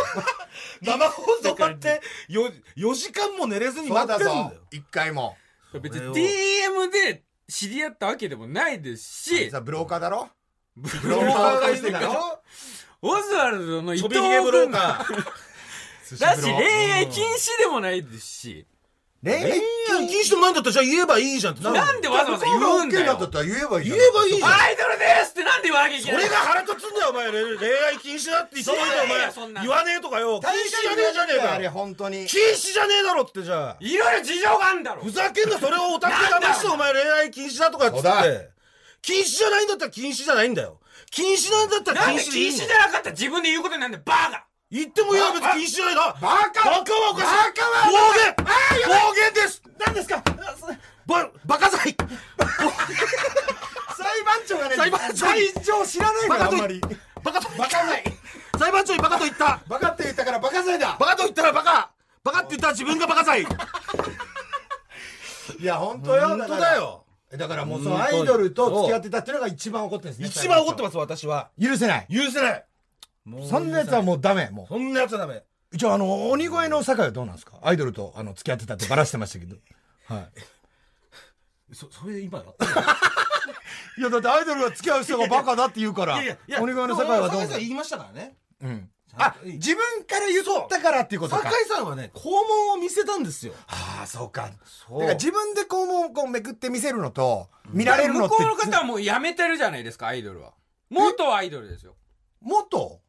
[0.82, 4.56] 生放送終わってよ4時間も寝れずに待ってるんだよぞ。
[4.70, 5.36] 一回も。
[5.80, 10.28] 別に DM で知り合ったわけでもないですし、さ、ブローカーだろ？
[10.76, 12.42] ブローカーがいるんだろでしょ
[13.02, 16.18] オズワルドの伊藤君カー。
[16.18, 16.52] だし、恋
[16.92, 18.66] 愛禁止でもないですし、
[19.20, 23.30] 恋愛禁止でもないんだったらじゃあ言えばいいじゃんってなるなんでわざわざ言うんだよだっ。
[23.30, 24.50] たら言えばいいじゃん言えばいいじゃん。
[24.52, 27.30] アイドルですってなんで言わなきゃいけないが腹立つんだよ、お前。
[27.32, 29.54] 恋恋愛禁止だって言っておいて、そうだよお前そん。
[29.54, 30.38] な言わねえとかよ。
[30.38, 31.70] 禁大止じゃねえじゃねえあれ、か。
[31.72, 32.26] 本当に。
[32.26, 33.76] 禁止じゃねえだろって、じゃあ。
[33.80, 38.50] いろいろ事情があんだろふざけんな、それをオタクが騙して、お前恋愛禁止だとかっつそうだって。
[39.02, 40.78] 禁止じゃないんだったら禁止じゃないんだよ。
[41.10, 46.00] 禁止なんだったらなんで禁止でいいんだよ禁止じゃなかったら自分で言うことになんだよ、バカ言ってもいいよ、別に禁止じゃないな。
[46.02, 46.12] バ
[46.52, 47.26] カバカはおかしい。
[47.26, 48.34] バカは暴言
[48.86, 50.22] 暴言です何ですか？
[51.06, 51.96] ば、バカ罪裁
[54.24, 55.00] 判長がね、裁判
[55.64, 56.80] 長知らないから、あんまり。
[57.22, 58.04] バカとバカ罪。
[58.58, 61.90] 裁判長にバカと言ったバカって言ったからバカ罪だバカと言ったらバカ
[62.22, 63.46] バカって言ったら自分がバカ罪い
[65.64, 66.28] や、本当よ。
[66.28, 66.76] 本当だ。
[66.76, 70.28] よだからもうそのアイドルと付き合ってたっていうのが一番怒ってるんですね。
[70.28, 71.48] 一番怒ってます、私は。
[71.60, 72.06] 許せない。
[72.10, 72.64] 許せない
[73.48, 74.50] そんなやつはもうダメ。
[74.50, 75.34] もそんなやつはダメ。
[75.34, 75.44] う。
[75.72, 77.58] 一応あの、鬼越の酒井はどうなんですか？
[77.62, 79.56] アイドルとあの付き合ってたってバラしてましたけど。
[80.06, 80.20] は
[81.70, 81.74] い。
[81.74, 82.44] そ、 それ今や？
[83.98, 86.14] いや、だってアイドルが付き合う人がバカだって言うから。
[86.14, 88.36] いやいや、いや、鬼越の酒井はどうなん言いましたからね。
[88.62, 88.90] うん。
[89.20, 91.42] あ自分から言ったからっていうことか。
[91.42, 93.54] 酒井さんはね、肛門を見せたんですよ。
[93.66, 94.50] ああ、そうか。
[94.64, 98.36] そうだから自分で肛門をこうめくって見せるのと、見られるのって。
[98.36, 100.52] 向こうの方はもうやめてるじゃないですか、アイドルは。
[100.90, 101.96] 元アイドルですよ。
[102.40, 103.00] 元？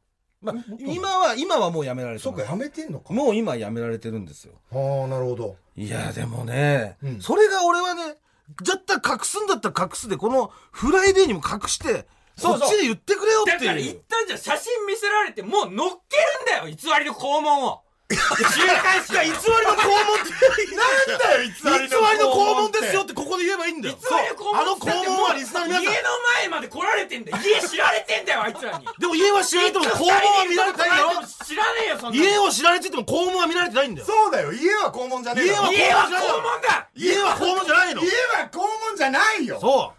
[0.42, 3.14] まあ、今は、今はもうやめられてそうか、やめてんのか。
[3.14, 4.54] もう今やめられてるんですよ。
[4.72, 5.58] ああ、なるほど。
[5.76, 8.16] いや、でもね、うんそれが俺はね、
[8.64, 12.06] だったら隠すんだったら隠すで、このフライデーにも隠して、
[12.38, 13.84] そっちで言ってくれよってだからいう。
[13.84, 20.34] 言ったんじゃん写真見せられてもう乗っけるんだよ偽りの肛門を週刊誌いや、偽りの肛門って
[20.74, 24.00] なんだよ、偽偽りの肛門ですよってここで言えばいいんだ偽よ。
[24.02, 25.94] りの肛門あの肛門はリスナーの皆さん。
[25.94, 26.10] 家の
[26.42, 31.10] 前まで来られてんだよ家知られてんだよあいつらにでも家は知られても肛門は見られてないんだよ。
[31.46, 34.08] 知らねえよそんなの家を知られてても肛門は見られてないんだよ。
[34.08, 38.10] そうだよ、家は肛門じゃねえ家は肛門だ家は肛門じゃないの家。
[38.10, 39.60] は肛門じゃないよ。
[39.62, 39.99] そう。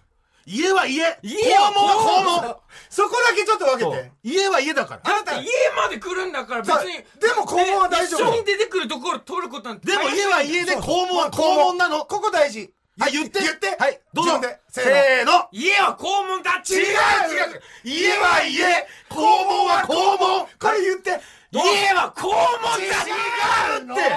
[0.50, 1.16] 家は家。
[1.22, 2.56] 家は肛門は肛門。
[2.90, 4.10] そこだけちょっと分けて。
[4.24, 5.02] 家は家だから。
[5.02, 12.04] だって家まで来るんだから別さにでも肛門は大丈夫一緒に出てくるところ取ることなんてでも家は家で肛門は肛門なの。
[12.04, 12.74] ここ大事。
[12.98, 13.38] はい、言って。
[13.40, 13.76] 言って。
[13.78, 14.40] はい、どうぞ。
[14.68, 15.46] せせーの。
[15.52, 21.20] 家は肛門だ違う違う家は家肛門は肛門これ言って。
[21.52, 22.34] 家は肛門
[22.74, 23.20] だ違
[23.78, 24.12] うって。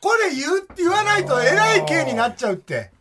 [0.00, 2.91] これ言う、言わないと偉い刑になっちゃうって。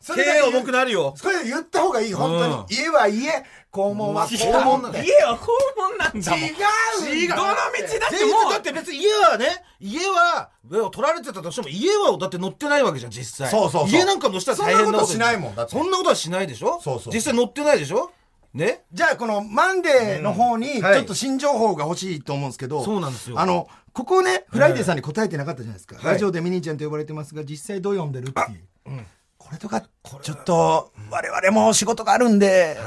[0.00, 1.12] それだけ手言う重くなるよ。
[1.16, 2.76] それ言った方がいい、本当に。
[2.78, 4.88] 家は家、肛門は肛門。
[4.88, 5.04] って。
[5.04, 6.40] 家は肛門なんだもん。
[6.40, 10.50] 違う違うどの道だって全もだって別に家はね、家は、
[10.90, 13.50] 取られてたとしても家はだって乗ってないわけじゃん、実際。
[13.50, 13.98] そうそうそう。
[13.98, 15.54] 家なんか乗せたら大変なそんなことしないもん。
[15.54, 15.72] だって。
[15.72, 16.80] そんなことはしないでしょ？
[16.80, 17.12] そうそう。
[17.14, 18.10] 実際乗ってないでしょ？
[18.54, 18.84] ね？
[18.92, 21.00] じゃあ、このマンデーの方に、ちはい。
[21.00, 23.38] ょっと新情報が欲しいと思うんですけど、そうなんですよ。
[23.38, 25.96] あの、ここね、フライデーさんに答えてなかったじゃないですか。
[25.96, 26.04] はい。
[26.14, 28.64] ラジオでミニーちゃんと呼ばれてますが、実際どう読んでるっていう。
[29.50, 29.82] これとか、
[30.22, 32.78] ちょっと、我々も仕事があるんで、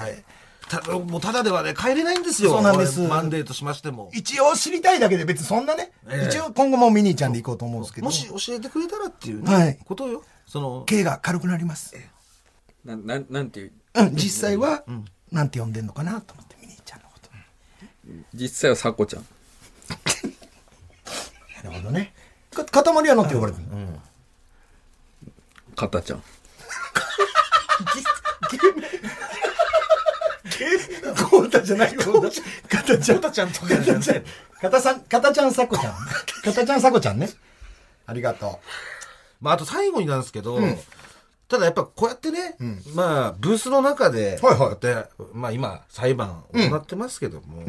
[0.70, 2.52] たもうただではね帰れないんですよ。
[2.52, 3.02] そうなんです。
[3.02, 4.10] マンデーとしましても。
[4.14, 6.28] 一応知りたいだけで別にそんなね、ええ。
[6.30, 8.06] 一応今後もミニーちゃんで行こうと思うんですけど。
[8.06, 9.78] もし教えてくれたらっていうね、はい。
[9.84, 10.24] ことよ。
[10.48, 11.94] その刑が軽くなります。
[12.86, 14.86] な、な、なんていう、うん、実際は、
[15.34, 17.30] なんて呼んでんのかなと思って、ミニーちゃんのこと。
[18.34, 19.26] 実際はサコちゃん。
[21.66, 22.14] なるほどね。
[22.52, 24.00] か、塊はなんて呼ばれてるの？
[25.76, 26.24] カタちゃん。
[31.30, 32.30] コータじゃないコー
[32.70, 32.78] タ。
[32.78, 33.18] カタちゃん。
[33.18, 34.24] コタちゃんとかじゃない
[34.62, 35.94] カタさん、カタちゃんサコちゃん。
[36.44, 37.30] カタちゃんサコちゃんね。
[38.06, 38.52] ありがとう
[39.42, 40.60] まああと最後になんですけど、
[41.50, 47.66] ただやっぱこうやってね、んまあブースの中で、はいはいこうやって、まあ今裁判を行ってますけども、ん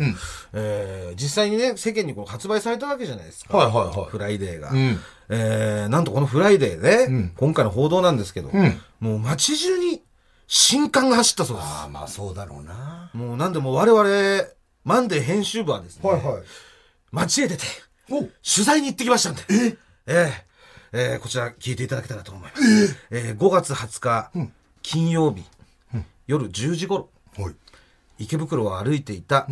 [0.53, 3.57] えー実際にね、世間にこう発売されたわけじゃないですか。
[3.57, 4.71] はいはいはいフライデーが。
[4.73, 4.99] ん
[5.31, 10.03] えーなんとこのフライデーね、ん今回の報道なんですけど、んもう街中に
[10.47, 11.67] 震撼が走ったそうです。
[11.67, 13.11] ああ、まあそうだろうな。
[13.15, 14.49] もうなんでもう我々、
[14.85, 16.43] マンデー編集部はですね、はいはい。
[17.13, 17.63] 街へ出て、
[18.11, 18.31] お取
[18.65, 19.43] 材に行ってきましたんで。
[19.49, 19.77] え？
[20.07, 20.33] え
[20.93, 22.97] えーこちら聞いていただけたらと思います。
[23.11, 24.31] えー5月20日、
[24.83, 25.43] 金曜日、
[26.27, 27.55] 夜10時頃、はい。
[28.19, 29.49] 池袋を歩いていた、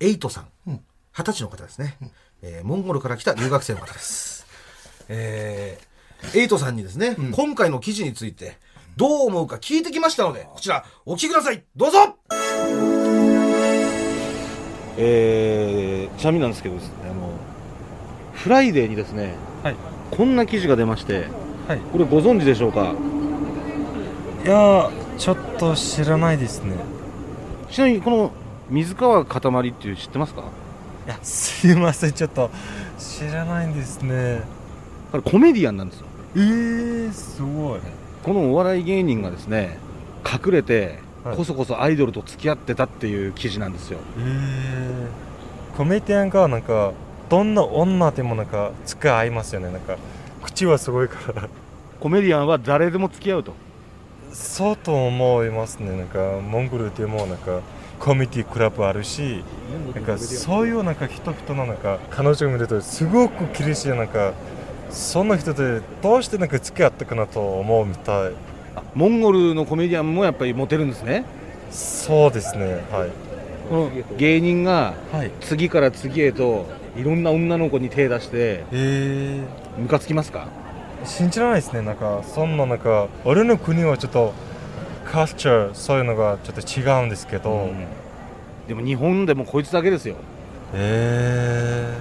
[0.00, 1.96] エイトさん、二十歳の方ですね、
[2.42, 4.46] えーモンゴルから来た留学生の方です。
[5.08, 5.90] えー
[6.34, 8.58] エイトさんにですね、今回の記事について、
[8.96, 11.64] どう思うか聞いてきましたので、こちら、お聞きください。
[11.74, 12.16] どうぞ。
[14.98, 17.32] えーちなみになんですけどですねあの
[18.34, 19.76] フライデーにですね、はい。
[20.10, 21.28] こんな記事が出まして、
[21.66, 21.78] はい。
[21.92, 22.94] これご存知でしょうか？
[24.44, 26.76] いやーちょっと知らないですね。
[27.70, 28.32] ちなみにこの
[28.68, 30.42] 水川かたまりっていう知ってますか？
[31.06, 32.12] いやすいません。
[32.12, 32.50] ちょっと
[32.98, 34.42] 知らないんですね。
[35.24, 36.06] コメディアンなんですよ。
[36.36, 37.80] えー、すごい
[38.22, 39.78] このお笑い芸人がですね
[40.24, 41.36] 隠れてはい。
[41.36, 43.98] こそこそアイドルと付き合ってたっていう記事なんですよ。
[44.18, 46.92] えー、コメディアンがなんか
[47.28, 49.70] どんな女でもなんか付き合いますよね。
[49.70, 49.96] なんか
[50.42, 51.48] 口はすごいから。
[52.00, 53.52] コメディアンは誰でも付き合うと。
[54.32, 55.94] そうと思いますね。
[55.94, 57.60] なんかモンゴルでもなんか
[57.98, 59.44] コミュニティクラブあるし
[59.94, 64.32] なんかそういうなんか人々のなんか彼女を見るとすごく厳しいなんか
[64.90, 68.32] そんな人でどうしてなんか付き合ったかなと思うみたい。
[68.76, 71.24] あモンゴルのコメディアンもやっぱりモテるんですね。
[71.70, 72.84] そうですね。
[72.90, 73.10] はい。
[73.68, 75.30] この芸人がはい。
[75.40, 79.44] 次から次へといろんな女の子に手出してえ。
[79.78, 80.48] ムカつきますか？
[81.04, 81.82] ー、信じられないですね。
[81.82, 84.32] なんかそんななんか俺の国はちょっと
[85.10, 87.70] カルチャーそういうのがちょっと違うんですけど、
[88.68, 90.16] でも日本でもこいつだけですよ。
[90.74, 91.96] え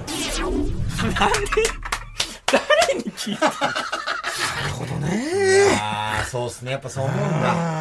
[5.79, 6.71] ああ、そうっすね。
[6.71, 7.27] やっぱそう思うんだ。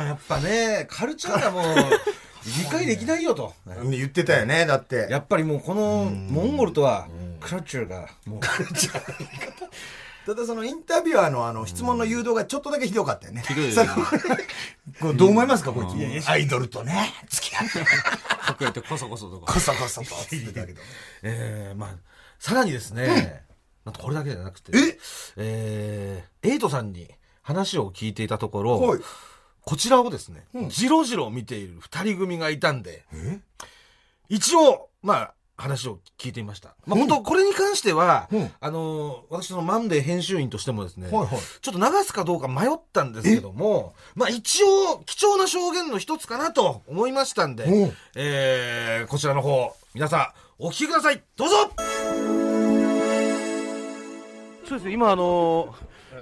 [0.07, 1.65] やっぱね、カルチャーがもう、
[2.45, 3.55] 理解できないよと。
[3.91, 5.09] 言ってたよね、だって。
[5.11, 7.09] やっぱりもうこのモンゴルとは、
[7.41, 8.41] カルチャーが、もう、
[10.29, 13.43] ただそのインタビュアーのあの質問の誘導がちょっとだけひどかったよね。
[13.49, 13.95] ひどいその
[15.01, 16.29] これどう思いますか、こいつ。
[16.29, 17.79] アイドルとね、付き合って。
[18.65, 19.55] 隠れてこそこそとか。
[19.55, 20.81] こそこそと言ってたけど。
[21.23, 21.91] えー、まあ、
[22.39, 23.43] さらにですね、
[23.89, 24.99] なんとこれだけじゃなくて、え？
[25.39, 27.09] えー、エイトさんに
[27.41, 29.01] 話を聞いていたところ、はい。
[29.63, 33.05] こちらをですね、じろじろ見ている二人組がいたんで、
[34.29, 36.75] 一応、まあ、話を聞いてみました。
[36.87, 38.51] まあ、本当これに関しては、うん。
[38.61, 41.39] あのー私のマンデー編集員としてもですね、はいはい。
[41.61, 47.93] ちょっと流すかどうか迷ったんですけども、まあ一応、貴重な証言の一つかなと思いましたんで、うん。
[48.17, 51.23] えー、こちらの方、皆さん、お聞きください。
[51.37, 52.38] どうぞ
[54.69, 54.93] そうですね。
[54.93, 55.75] 今あの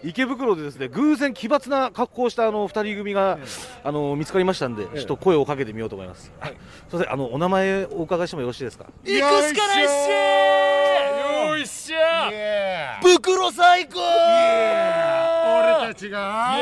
[0.05, 3.39] 池袋でですね偶然奇抜な格好をしたあの二人組が、
[3.83, 6.33] あの見つかりましたんで、ちょっと声をかけてみようと思います。
[6.41, 7.13] あすみません。
[7.13, 8.87] あのお名前お伺いしてもよろしいですか？
[9.05, 16.57] 行くしかないっしゃよいしゃ袋最高俺たちが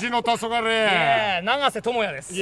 [0.00, 1.42] 虹の黄昏。
[1.42, 2.34] 長瀬智也です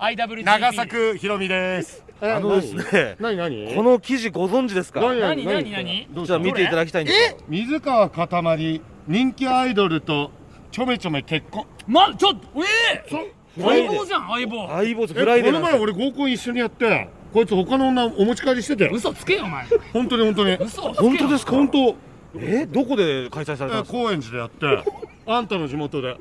[0.00, 2.02] IWGP 長作ひろみです。
[2.22, 3.74] あのですね何何？
[3.74, 5.00] この記事ご存知ですか？
[5.02, 5.70] 何何？
[5.70, 6.08] 何？
[6.24, 7.36] じゃあ見ていただきたいんですよ。
[7.48, 10.30] 水川かたまり人気アイドルと
[10.70, 11.66] ちょめちょめ結婚。
[11.86, 14.68] まちょっとえそえ相棒じゃん相棒。
[14.68, 15.78] 相棒フライデこのーなんですよ。
[15.78, 19.66] 前俺合コン一緒にやってこいつ他の女お持ち帰りしてて嘘つけよお前。
[19.92, 20.54] 本当に本当に。
[20.54, 21.52] 嘘本当ですか？
[21.52, 21.94] 本当
[22.36, 23.98] えどこで開催されたんですか？
[23.98, 24.84] 高円寺でやって。
[25.26, 26.16] あんたの地元で。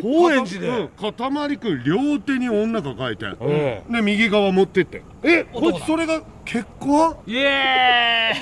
[0.00, 0.88] 高円寺で、うん。
[0.88, 5.02] かたまりくん両手に女抱えて、えで右側持ってって。
[5.22, 8.32] えこいつそれが結婚イエ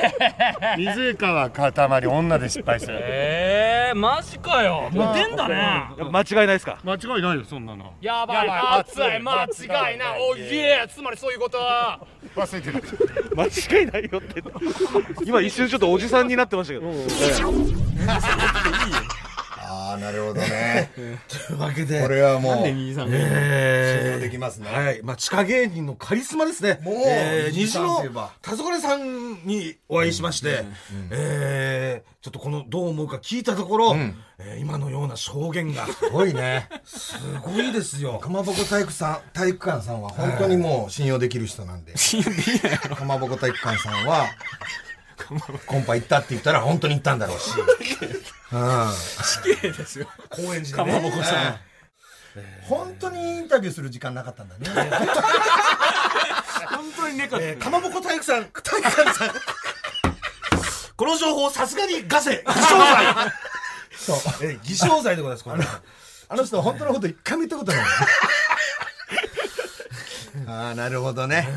[0.77, 0.87] ーイ。
[0.87, 2.97] 水川かたまり女で失敗する。
[3.03, 4.89] えー、マジかよ。
[4.93, 5.89] モテんだね。
[6.13, 6.79] 間違いないですか？
[6.85, 7.95] 間違いないよそんなの。
[8.01, 8.49] やばい。
[8.49, 9.03] 熱い。
[9.03, 10.21] 間違いない。
[10.21, 10.87] おいえ。
[10.89, 11.59] つまりそういうこと
[12.37, 12.81] 忘れてる。
[13.35, 14.41] 間違いないよって。
[15.25, 16.93] 今一瞬ちょっとおじさんになってましたけど、あ
[19.97, 20.91] あなるほどね。
[20.95, 22.03] というわけで。
[22.03, 22.73] これはもう。
[22.73, 23.17] 右さんが。
[23.19, 25.01] え信用できますねはい。
[25.03, 26.79] まあ、地下芸人のカリスマですね。
[26.83, 28.33] もうえー、西野といえば。
[28.43, 30.65] 黄昏さんにお会いしまして、
[31.11, 34.27] えー、ちょっとこの、どう思うか聞いたところ、えー
[34.59, 36.69] 今のような証言が、すごいね。
[36.85, 38.19] すごいですよ。
[38.19, 41.97] かまぼこ体育さん体育館さんは本当にもう信用できる人なんで。
[41.97, 42.79] 信用できない。
[42.79, 44.27] かまぼこ体育館さんは
[45.67, 47.51] コンパ行ったって言ったら本当に行ったんだろうし、
[48.53, 48.93] うん、
[49.25, 50.09] 死刑ですよ。
[50.31, 50.73] 高円寺で、ね。
[50.73, 51.61] かまぼこさん。
[52.63, 54.69] 本当にインタビューする時間なかったんだね
[56.69, 57.39] 本当にねか。
[57.41, 59.31] えーかまぼこ体育さん、体育館さん。
[60.97, 63.33] この情報、さすがにガセ、偽証罪。
[63.97, 65.65] そうえー偽証罪でございます、これ。
[66.29, 67.85] あの人本当のこと一回も言ったことない
[70.49, 71.49] ああなるほどね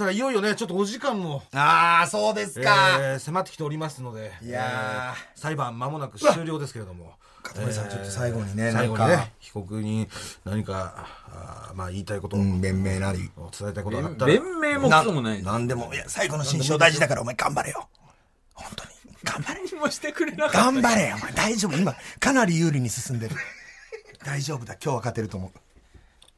[0.00, 7.14] ただ、いよいよね、ちょっとお時間も、ああそうですえか、ー迫ってきておりますので、いやえー裁判間もなく終了ですけれども。
[7.42, 9.16] 片森さんちょっと最後にね最後になんか。
[9.16, 10.08] ね、被告に
[10.44, 12.36] 何か、あーまあ言いたいこと。
[12.36, 13.30] を、うん弁明なり。
[13.58, 15.42] 伝えたいことがあったら、弁明もクソもない。
[15.42, 17.88] なんでもいや最後の心象大事だからお前頑張れよ。
[18.54, 18.90] 本当に
[19.24, 19.60] 頑張れ。
[19.70, 20.58] 何もしてくれなかった。
[20.58, 21.32] 頑張れよお前。
[21.32, 21.76] 大丈夫。
[21.76, 23.36] 今かなり有利に進んでる。
[24.24, 24.74] 大丈夫だ。
[24.74, 25.50] 今日は勝てると思う。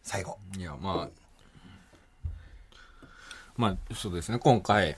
[0.02, 0.38] 最後。
[0.56, 1.21] いや、まあ、
[3.56, 4.96] まあ、そうですね、今回、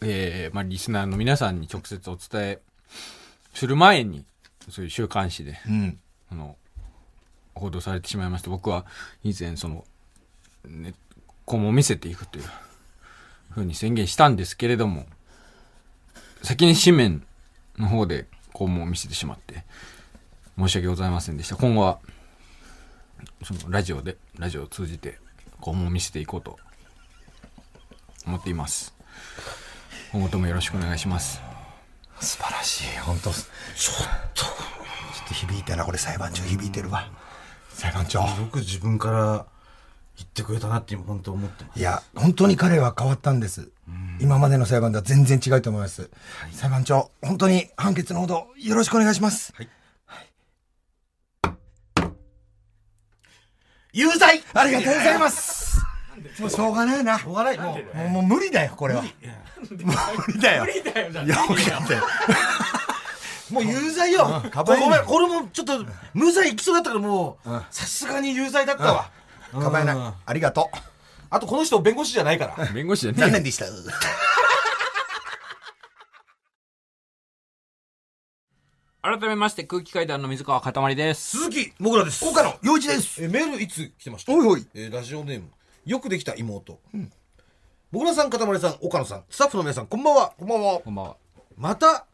[0.00, 2.58] えー、まあ、リスナーの皆さんに直接お伝え
[3.54, 4.24] する前に、
[4.70, 5.98] そういう週刊誌で、うん。
[6.30, 6.56] あの、
[7.54, 8.86] 報道されてしまいまして、僕は
[9.22, 9.84] 以前、その、
[10.64, 10.94] ね、
[11.44, 12.44] 今後見せていくという
[13.50, 15.06] ふうに宣言したんですけれども、
[16.42, 17.26] 先に紙面
[17.78, 19.64] の方で肛門を見せてしまって、
[20.58, 21.56] 申し訳ございませんでした。
[21.56, 21.98] 今後は、
[23.44, 25.18] そのラジオで、ラジオを通じて
[25.60, 26.58] 肛門を見せていこうと
[28.26, 28.94] 思っています。
[30.12, 31.40] 今後ともよろしくお願いします。
[32.20, 32.98] 素晴らしい。
[32.98, 33.30] 本当。
[33.30, 33.44] ちょっ
[34.34, 34.48] とちょ
[35.24, 36.42] っと響いたなこれ裁判長。
[36.42, 37.10] 響いてるわ。
[37.70, 38.20] 裁判長。
[38.20, 39.46] よく自分から
[40.16, 41.78] 言ってくれたなって今本当思ってます。
[41.78, 43.70] いや本当に彼は変わったんです。
[44.18, 46.10] 今までの裁判とは全然違うと思います、
[46.50, 49.52] 裁判長本当に判決のほどよろしくお願いします。
[53.92, 54.42] 有罪！
[54.54, 55.75] ありがとうございます
[56.38, 57.18] もうしょうがないな。
[57.18, 57.96] しょうがない、もう。
[57.96, 59.02] もうもう無理だよこれは。
[59.02, 59.12] もう
[60.26, 60.64] 無理だよ。
[60.64, 62.02] 無理だよいや分かったよ。
[63.50, 64.42] もう有罪よ。
[64.50, 69.10] かばいごめん、これもちょっと無罪いきそうだったからもう、さすがに有罪だったわ。
[69.52, 70.76] かばえないありがとう。
[71.30, 72.66] あとこの人弁護士じゃないから。
[72.72, 73.66] 弁護士じゃねえ残念でした。
[79.02, 81.38] 改めまして空気階段の水川かたまりです。
[81.38, 82.26] 鈴木もぐらです。
[82.26, 83.22] 岡野陽一です。
[83.22, 84.32] えーメールいつ来てました？
[84.32, 84.66] おいおい。
[84.74, 85.48] えーラジオネーム、
[85.86, 86.80] よくできた妹。
[87.92, 90.34] もぐらさん、かたまりさん、岡野さん、スタッフの皆さん、こんばんは。
[90.36, 90.80] こんばんは。
[90.80, 91.16] こんばんは。
[91.56, 92.06] また、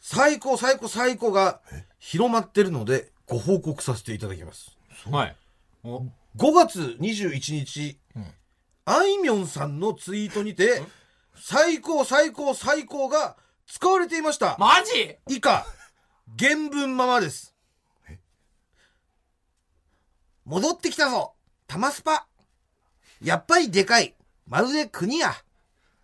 [0.00, 1.60] 最高、最高、最高が
[1.98, 4.76] 広まってるので、ご報告させていただきます。
[5.10, 5.36] はい。
[5.84, 6.10] 5
[6.54, 7.98] 月21日、
[8.86, 10.82] あいみょんさんのツイートにて、
[11.36, 14.56] 最高、最高、最高が使われていました。
[14.58, 15.18] マジ？
[15.28, 15.66] 以下、
[16.38, 17.54] 原文ままです。
[20.46, 21.34] 戻ってきたぞ
[21.66, 22.26] タマスパ
[23.22, 24.14] やっぱりでかい。
[24.46, 25.28] まるで国や。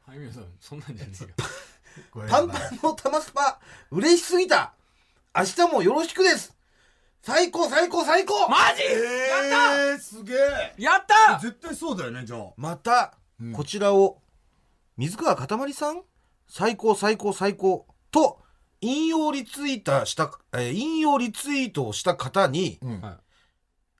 [0.06, 1.30] はい、皆さん、そんなんじゃねえよ。
[2.28, 3.58] パンパンのタマスパ
[3.90, 4.72] 嬉しすぎた。
[5.36, 6.56] 明日もよろしくです。
[7.22, 8.48] 最高最高最高。
[8.48, 8.82] マジ？
[8.84, 10.74] えー、すげえ。
[10.78, 11.38] やった！
[11.40, 12.50] 絶対そうだよねじゃあ。
[12.56, 13.14] また、
[13.52, 14.22] こちらを
[14.96, 16.02] 水川かたまりさん？
[16.48, 17.86] 最高最高最高。
[18.10, 18.40] と
[18.80, 23.16] 引用リツイートした、えー引用リツイートをした方に、はい。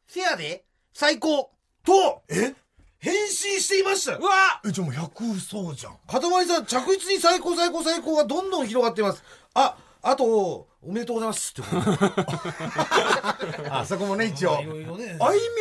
[0.07, 1.51] せやで最高。
[1.85, 2.55] とえ？
[3.01, 4.17] 返信していました。
[4.17, 4.61] うわ。
[4.67, 5.97] えじゃあもう100嘘じゃん。
[6.07, 9.23] かたまりさん着実に最高最高最高がどんどん広がっています。
[9.55, 11.71] ああとおめでとうございますって。
[13.71, 14.59] あそこもね一応。
[14.59, 14.73] あいみ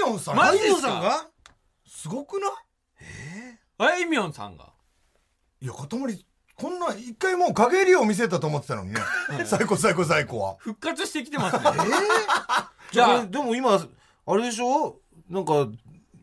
[0.04, 1.28] ょんさんあいみょんさんが
[1.88, 2.52] すごくない？
[3.78, 4.72] あいみょんさんが。
[5.62, 5.88] いや塊
[6.56, 9.00] こんな一回もう陰りを見せたと思ってたのにね。
[9.46, 10.56] 最高最高最高は。
[10.60, 11.64] 復活してきてますね。
[12.92, 13.26] じゃあ。
[13.28, 13.80] でも今
[14.26, 15.00] あれでしょ？
[15.30, 15.68] なんか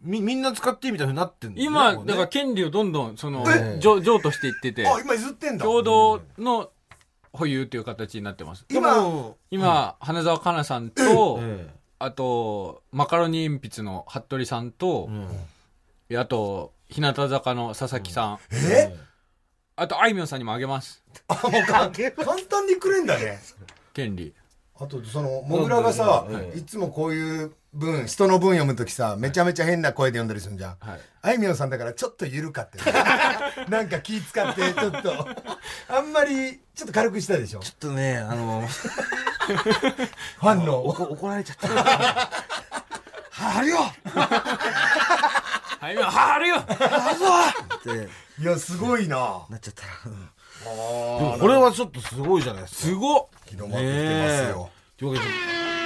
[0.04, 5.64] みみんな使ってみたいになってんだよね今、だから権利をどんどん、そのえ、譲譲渡していってて、あ今譲ってんだ。
[5.64, 6.70] 共同の
[7.32, 8.64] 保有という形になってます。
[8.70, 15.08] 今、今、花澤香菜さんと、えあと、マカロニ鉛筆の服部さんと、
[16.16, 18.38] あと、日向坂の佐々木さん。
[18.52, 18.94] え？
[19.76, 21.02] あと、あいみょんさんにもあげます。
[21.26, 23.40] あ、もうか、 簡単にくれんだね。
[23.92, 24.32] 権利。
[24.78, 30.76] あと、その、もぐらがさ、いつもこういう文、人の文読むときさ、めちゃめちゃ変な声で読んだりするんじゃん。
[30.78, 31.00] はい。
[31.22, 32.84] あいみょんさんだからちょっと緩かってる
[33.68, 35.28] なんか気使って、ちょっと、
[35.88, 37.60] あんまり、ちょっと軽くしたでしょ？
[37.60, 40.78] ちょっとね、あの、ファンの。
[40.86, 41.68] おこ怒られちゃった。
[43.36, 43.78] はるよ
[45.80, 46.66] あいみょん、はるよっ
[47.82, 48.08] て
[48.40, 49.16] いや、すごいな
[49.50, 49.88] なっちゃったら。
[50.06, 50.30] うん
[50.64, 52.80] でもこれはちょっとすごいじゃないですか。
[52.82, 54.70] すごっ広まってきてますよ。
[54.98, 55.83] というわけで。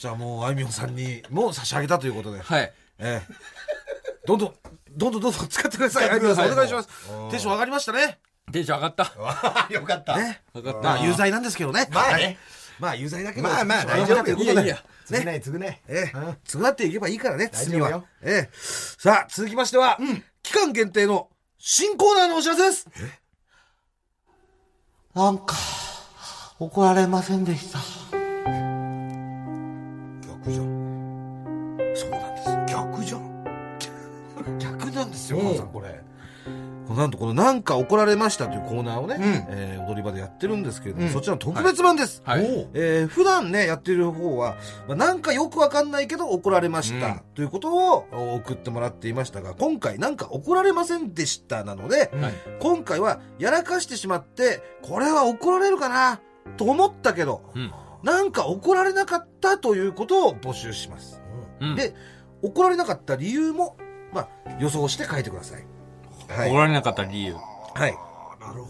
[0.00, 2.40] じゃあもう、あいみょんさんにも差し上げたということで。
[2.40, 2.72] はい。
[3.00, 3.22] ええ。
[4.26, 4.54] どんどん、
[4.96, 6.08] どんどんどんどん使ってください。
[6.08, 6.88] あいみょんさんお願いします。
[7.30, 8.18] テンション上がりましたね。
[8.50, 9.68] テンション上がった。
[9.68, 10.16] よかった。
[10.16, 10.40] ね。
[10.54, 10.80] 上がった。
[10.80, 11.86] まあ、有罪なんですけどね。
[11.92, 12.38] まあねはい。
[12.78, 13.46] まあ、有罪だけど。
[13.46, 15.82] まあまあ大丈夫ということでいやいやつぐねつぐね。
[15.86, 18.06] ええ、償っていけばいいからね、次は大丈夫よ。
[18.22, 18.50] ええ。
[18.54, 19.98] さあ、続きましては、
[20.42, 21.28] 期間限定の
[21.58, 22.88] 新コーナーのお知らせです。
[25.14, 25.54] なんか、
[26.58, 28.09] 怒られませんでした。
[35.34, 36.00] ですよ、母さん、これ。
[36.96, 39.16] なんと、このなんか怒られましたというコーナーをね、
[39.48, 42.22] えー踊り場でやってるんですけれども、そちらの特別版です。
[42.24, 42.68] はい。
[42.74, 44.56] えー普段ね、やってる方は、
[44.88, 48.06] まあ、なんかよくわかんないけど怒られました、ということを
[48.36, 56.20] 送ってもらっていましたが、今回なんか怒られませんでしたなので、はい今回はやらかしてしまって、これは怒られるかな
[56.56, 57.72] と思ったけど、うん。
[58.02, 61.22] なんか怒られなかったということを募集します。
[61.60, 61.76] うん。
[61.76, 61.94] で、
[62.42, 63.76] 怒られなかった理由も、
[64.12, 65.64] まあ、予想して書いてください。
[66.28, 66.50] はい。
[66.50, 67.36] 怒られなかった理由。
[67.74, 67.94] はい。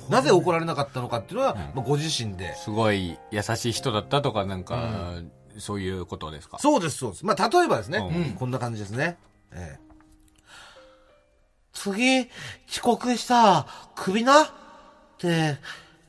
[0.08, 2.54] なぜ怒られなかったのかっていうのは、まあ、ご自身で。
[2.56, 5.14] すごい優しい人だったとか、なんか、
[5.58, 6.58] そういうことですか？
[6.58, 7.26] そうです、そうです。
[7.26, 9.18] まあ、例えばですね、うんこんな感じですね。
[9.52, 9.90] ええ
[11.72, 12.28] 次、
[12.68, 14.42] 遅刻したら、クビな？
[14.42, 14.46] っ
[15.18, 15.56] て、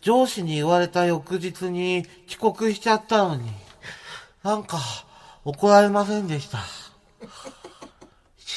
[0.01, 3.51] 上司に言われた翌日に遅刻しちゃったのに、
[4.43, 4.79] なんか、
[5.45, 6.59] 怒られませんでした。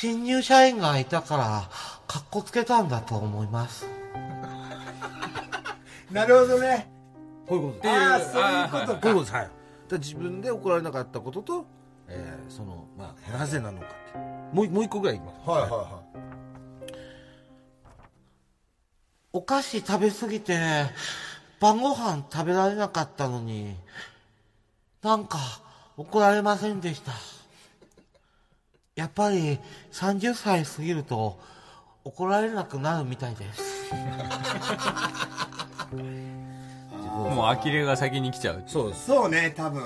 [0.05, 1.71] 新入社員がいたから、
[2.07, 3.87] かっこつけたんだと思います。
[6.13, 6.93] なるほどね。
[7.47, 7.89] こういうことです。
[7.89, 9.01] ああ、そういうことか。
[9.01, 9.33] こういうことです。
[9.33, 9.51] はい。
[9.89, 11.65] で自分で怒られなかったことと、
[12.09, 14.55] えーその、まあ、なぜなのかっていう。
[14.55, 15.49] もう、もう一個ぐらいいきます。
[15.49, 16.03] はいはいは
[19.33, 20.85] お菓子食べすぎて、
[21.61, 23.75] 晩ご飯食べられなかったのに、
[25.01, 25.39] なんか
[25.97, 27.13] 怒られませんでした。
[28.97, 29.59] やっぱり
[29.93, 31.39] 30歳過ぎると
[32.05, 33.93] 怒られなくなるみたいです。
[37.15, 38.63] もう呆れが先に来ちゃう。
[38.67, 38.95] そう。
[38.95, 39.83] そうね、多分。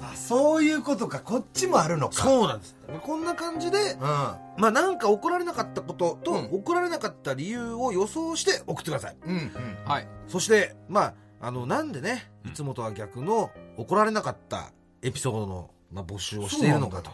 [0.00, 1.20] あ、そういうことか。
[1.20, 2.14] こっちもあるのか。
[2.14, 2.76] そうなんです。
[3.02, 4.00] こんな感じで、うん。
[4.00, 4.38] ま
[4.68, 9.16] あなんか怒られなかったことと、うん怒られなかった理由を予想して送ってください。
[9.24, 9.36] うん。
[9.36, 9.52] うん。
[9.84, 10.08] はい。
[10.28, 17.10] そして、まあ、あの、なんでね、いつもとは逆の怒られなかったエピソードの、まあ、募集をしているのかと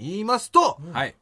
[0.00, 1.14] 言いますと、はい。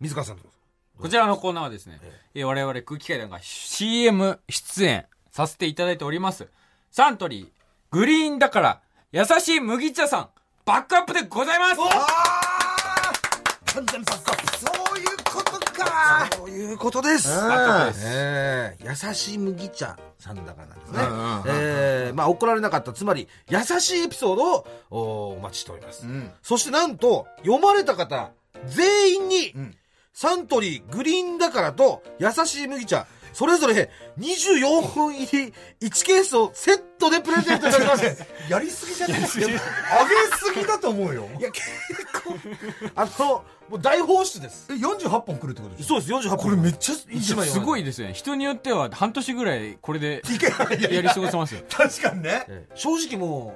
[0.00, 0.50] 水川さんどうぞ
[0.98, 2.00] こちらのコーナーはですね、
[2.34, 6.48] えー我々空気階段が CM 出演させていただいております。
[6.90, 7.48] サントリー、
[7.90, 8.80] グリーンだから、
[9.12, 10.28] 優しい麦茶さん、
[10.64, 11.76] バックアップでございます
[13.74, 14.58] 完全バックアップ。
[14.58, 14.66] そ
[14.96, 15.23] ういうこ
[16.28, 16.36] とか。
[16.36, 17.28] そういうことです。
[17.30, 20.98] えー優しい麦茶さんだからなんですね。
[21.46, 26.06] えーまあ怒られなかった、つまり優しいエピソードをおお待ちしております。
[26.06, 26.30] うん。
[26.42, 28.30] そしてなんと、読まれた方、
[28.66, 29.76] 全員に、ん
[30.12, 35.52] サントリーグリーンだからと、優しい麦茶、それぞれ24本入り
[35.88, 38.24] 1ケースをセットでプレゼントいたします。
[38.48, 39.20] やりすぎじゃない？
[39.20, 41.28] あげすぎだと思うよ。
[41.38, 41.66] いや、結
[42.24, 42.34] 構、
[42.96, 44.66] あの、もう大放出です。
[44.70, 45.88] え、48本来るってことでしょ？
[45.88, 46.38] そうです、48本。
[46.38, 47.38] これめっちゃいいじゃん。
[47.40, 48.12] 枚すごいですね。
[48.14, 50.22] 人によっては半年ぐらいこれで
[50.90, 51.60] やり過ごせますよ。
[51.70, 52.44] 確かにね。
[52.48, 53.54] ええ正直も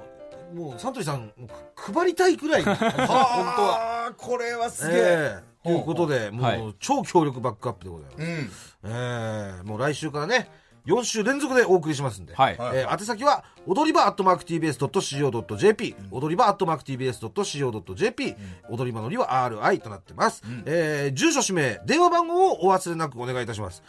[0.53, 2.95] う、もう、サントリーさん、もうく配りたいくらい、本当は。
[3.11, 4.99] ああ、これはすげえ。
[4.99, 8.77] ええということで、もう、はい超強力バックアップでございます。
[8.83, 8.91] うん。
[8.91, 10.49] ええもう来週からね、
[10.85, 12.33] 4週連続でお送りしますんで。
[12.33, 12.53] はい。
[12.73, 18.35] えー宛先は、踊り場アットマーク TBS.CO.JP、踊り場アットマーク TBS.CO.JP、
[18.69, 20.41] 踊り場のりは RI となってます。
[20.65, 23.83] えー住所、氏名、電話番号をお忘れなくお願いいたします。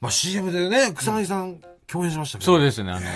[0.00, 2.52] まあ、CM でね、草薙さん、共演しましたけど。
[2.52, 2.92] そうですね。
[2.92, 3.06] あの、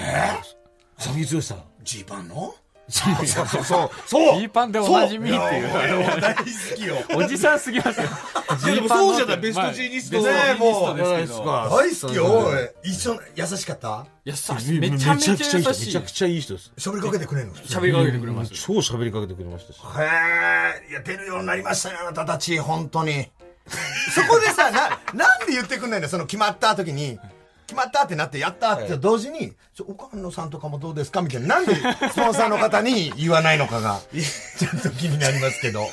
[0.99, 1.63] 草薙剛さん。
[1.85, 2.55] ジーパンの？
[2.89, 3.91] そうそうそう。
[4.07, 5.71] そうジーパンでおなじみっていう。
[6.13, 6.43] 俺大好
[6.77, 8.09] きよおじさんすぎますよ。
[8.65, 12.51] いやでもそうじゃないベストジーニストまあベストジーニストじゃないでけどですすか大好きよ
[12.85, 18.53] 一緒優しかった優しいめちゃめちゃ優しいめちゃくちゃいい人です喋りかけてくれるの喋りかけてくれます。
[18.53, 19.77] 超喋りかけてくれましたし。
[19.77, 19.81] へ
[20.89, 23.31] えいや出るようになりましたねあなたたち本当に。
[24.13, 27.19] そこでさななんで言ってくんないんだよその決まった時に
[27.73, 28.99] 決まったってなってやったって。
[28.99, 31.57] 同時に「ちょ岡野さんとかもどうですか?」みたいな。
[31.57, 31.81] なんでス
[32.17, 34.01] ポンサーの方に言わないのかが
[34.59, 35.89] ちょっと気になりますけど。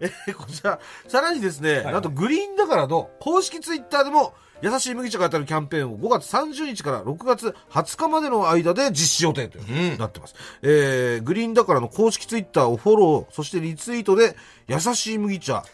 [0.00, 9.58] えこちらさらにですね、なんとグリーンだからの公式ツイッターでも優しい麦茶が当たるキャンペーンを5月30日から6月20日までの間で実施予定と
[9.98, 10.34] なってます。
[10.62, 14.36] えー、グリーンだからの公式ツイッターをフォロー、そしてリツイートで
[14.68, 15.64] 優しい麦茶、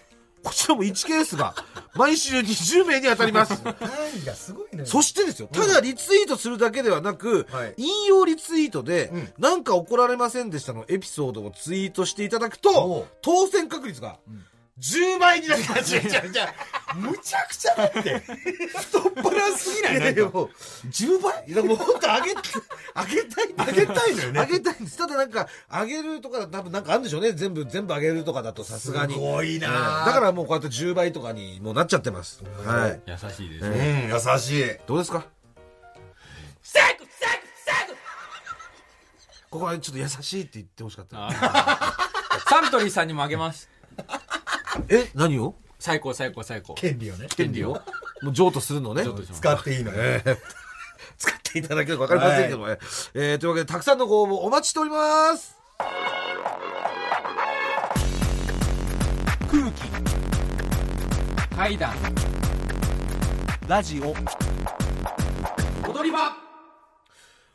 [0.45, 1.55] こちらも1ケースが
[1.95, 3.63] 毎週20名に当たります。
[3.63, 3.75] 単
[4.23, 4.85] 位がすごいね。
[4.85, 7.75] そしてですよ、ただリツイートするだけではなく、はい。
[7.77, 14.19] 引用リツイートで、なんか怒られませんでしたのエピソードをツイートしていただくおとう、当選確率が
[14.79, 15.95] 10倍になります。
[16.97, 20.01] むちゃくちゃだって太っ腹すぎない？
[20.01, 20.51] なんかもう
[20.89, 21.45] 10倍？
[21.49, 23.55] いやもう本当上げ、上げたい。
[23.73, 24.99] 上げたいのよね上げたいんです。
[24.99, 27.33] ただなんか、上げるとか、多分なんかあるんでしょうね。
[27.33, 29.15] 全部、全部上げるとかだとさすがに。
[29.15, 32.43] すごいなうんだからもうこうやって10倍とかにもうなっちゃってます。
[32.65, 33.01] はい。
[33.07, 35.27] 優しいですうんね優しいどうですか？
[39.51, 41.31] ここはちょっと優しいって言ってほしかった。
[42.49, 43.71] サントリーさんにもあげます
[44.89, 45.55] え何を？
[45.79, 46.75] 最高最高最高。
[46.75, 47.27] 権利をね。
[47.37, 47.81] 権利を？
[48.23, 49.05] もう譲渡するのね。
[49.05, 49.41] 譲渡します。
[49.41, 50.21] 使っていいのよ。
[51.19, 52.79] 使っていただければわかりませんけどもね。
[53.15, 55.57] えーというわけで、たくさんのご応募お待ちしております。
[59.51, 61.95] 空気階段
[63.69, 64.15] ラジオ。
[65.89, 66.44] 踊り場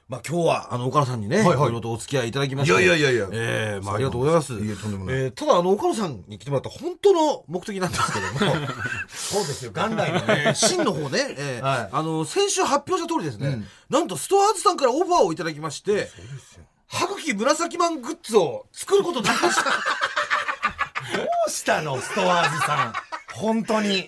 [0.09, 1.57] まあ今日は、あの、岡野さんにね、いはいはい。
[1.59, 2.83] ろいろとお付き合いいただきまして。
[2.83, 3.29] いやいやいやいや。
[3.31, 4.53] ええまあありがとうございます。
[4.53, 5.15] いえとんでもない。
[5.15, 8.67] えーただ、あの、岡野さんに来てもらった本当の目的なんですけども、
[9.07, 9.71] そうですよ。
[9.71, 11.89] 元来のえーね真の方ね、えーはい。
[11.91, 16.09] あの、先週発表した通りですね、なんとストアーズさんからオファーをいただきまして、
[16.87, 19.63] 歯茎紫マングッズを作ることになりました。
[21.15, 22.93] どうしたのストアーズさん。
[23.35, 24.07] 本当に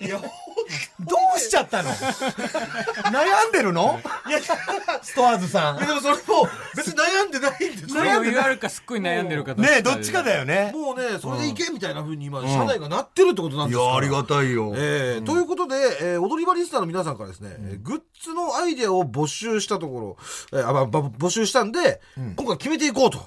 [1.01, 1.89] どうしちゃったの？
[1.91, 3.99] 悩んでるの？
[5.01, 5.79] ストアーズさん。
[5.79, 6.21] でもそれも
[6.75, 8.01] 別に悩んでないんですよ。
[8.03, 10.71] 余裕あるかすっごい悩んでるかねえどっちかだよね。
[10.73, 13.91] もうね、それでいけみたいな風に今、社内がなってるってことなんいですから。
[13.91, 14.73] やありがたいよ。
[14.75, 20.17] えーということで、えー踊り場リスナーの皆さんからですね、えーグッズのアイデアを募集したとこ
[20.51, 22.01] ろ、えーあまあば募集したんで、
[22.35, 23.25] 今回決めていこうと。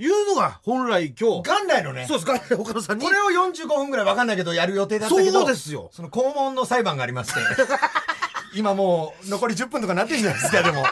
[0.00, 1.48] いうのが本来今日。
[1.48, 3.04] 元来のねそうです、元来岡野さんに。
[3.04, 5.90] これを45分ぐらい分かんないけどやる予定だったけどそうですよ。
[5.92, 7.40] その肛門の裁判がありまして
[8.56, 10.84] 今もう残り10分とかなってるじゃないですかでも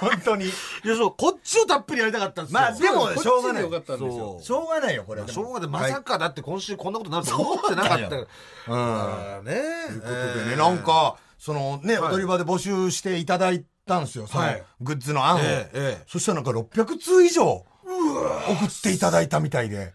[0.00, 0.48] 本当にい
[0.84, 2.60] や、そう、こっちをたっぷりやりたかったんですよ。
[2.60, 4.40] まあでもしょうがないよかったんですよ。
[4.42, 5.68] しょうがないよこれはしょうがない。
[5.68, 8.06] まさかだって今週こんなことになると思ってなかった。
[8.08, 9.62] うんね。
[9.88, 15.40] ということでね、なんか、そのね、踊り場で募集していただいたんですよ、そのはいグッズの案を。
[16.08, 17.64] そしたらなんか600通以上
[18.04, 19.92] 送っていただいたみたいで。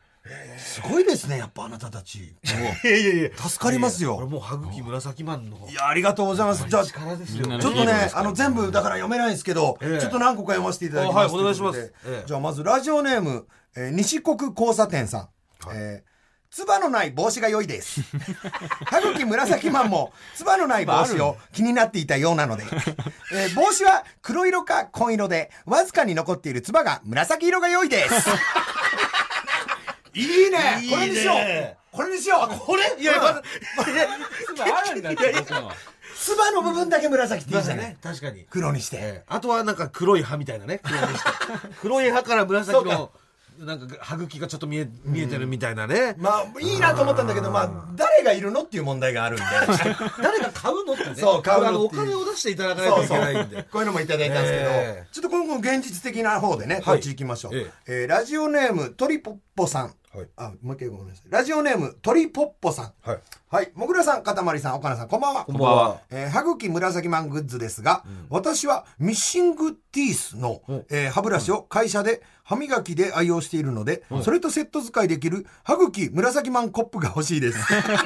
[0.57, 2.19] すごいですね、やっぱあなたたち。
[2.19, 2.35] い
[2.83, 3.37] やいやいや。
[3.37, 4.15] 助かりますよ。
[4.15, 5.67] これもう歯茎紫マンの。
[5.69, 6.67] いや、ありがとうございます。
[6.67, 11.15] じゃあ、ちょっとね、あの、全部だから読めないんですけど、ええちょっと何個か読ませていただきます。
[11.15, 11.93] あはいお願いします
[12.25, 15.29] じゃあ、まず、ラジオネーム、えー西国交差点さん。
[15.73, 16.08] えー
[16.51, 18.01] つばのない帽子が良いです。
[18.89, 22.63] 歯茎紫マンも、つばのない帽子を気になっていたようなので、
[23.33, 28.29] えー帽子は黒色か紺色で、わずかに残っているつばが紫色が良いです。
[30.13, 30.57] いいね。
[30.89, 31.95] これにしよう。
[31.95, 32.57] これにしよう。
[32.59, 32.95] これ？
[32.99, 33.43] いや、まだ、
[34.87, 35.03] あるん
[36.19, 37.85] つばの部分だけ紫っていいじゃない？
[37.89, 38.45] ね、確かに。
[38.49, 38.97] 黒にして。
[38.97, 39.23] ええ。
[39.27, 40.81] あとはなんか黒い歯みたいなね。
[41.81, 43.11] 黒 い歯から紫の、
[43.59, 46.15] なんか歯茎がちょっと見え、見えてるみたいなね。
[46.17, 49.43] まあ、いいなと思ったんだけど、まあ、誰がいるのっていう問題があるんで。
[50.23, 51.15] 誰が買うのってね。
[51.15, 53.63] そう買うのお金を出していただかないといけないんで。
[53.63, 57.51] こういうのもいただいたんですけど、ええちょっと今後現実的な方でね、こっち行きましょう。
[57.55, 59.93] ええーラジオネーム、トリポッポさん。
[60.15, 61.31] はいあ、もう一回ごめんなさい。
[61.31, 62.93] ラジオネーム、トリポッポさん。
[63.07, 63.19] はい。
[63.47, 63.71] はい。
[63.75, 65.45] もぐらさん、かたまりさん、岡野さん、こんばんは。
[65.45, 66.01] こんばんは。
[66.09, 77.59] えー歯茎紫マングッズですが、私はミッシングティースの、えー歯ブラシを会社で歯磨きで愛用しているので、それとセット使いできる歯茎紫マンコップが欲しいです。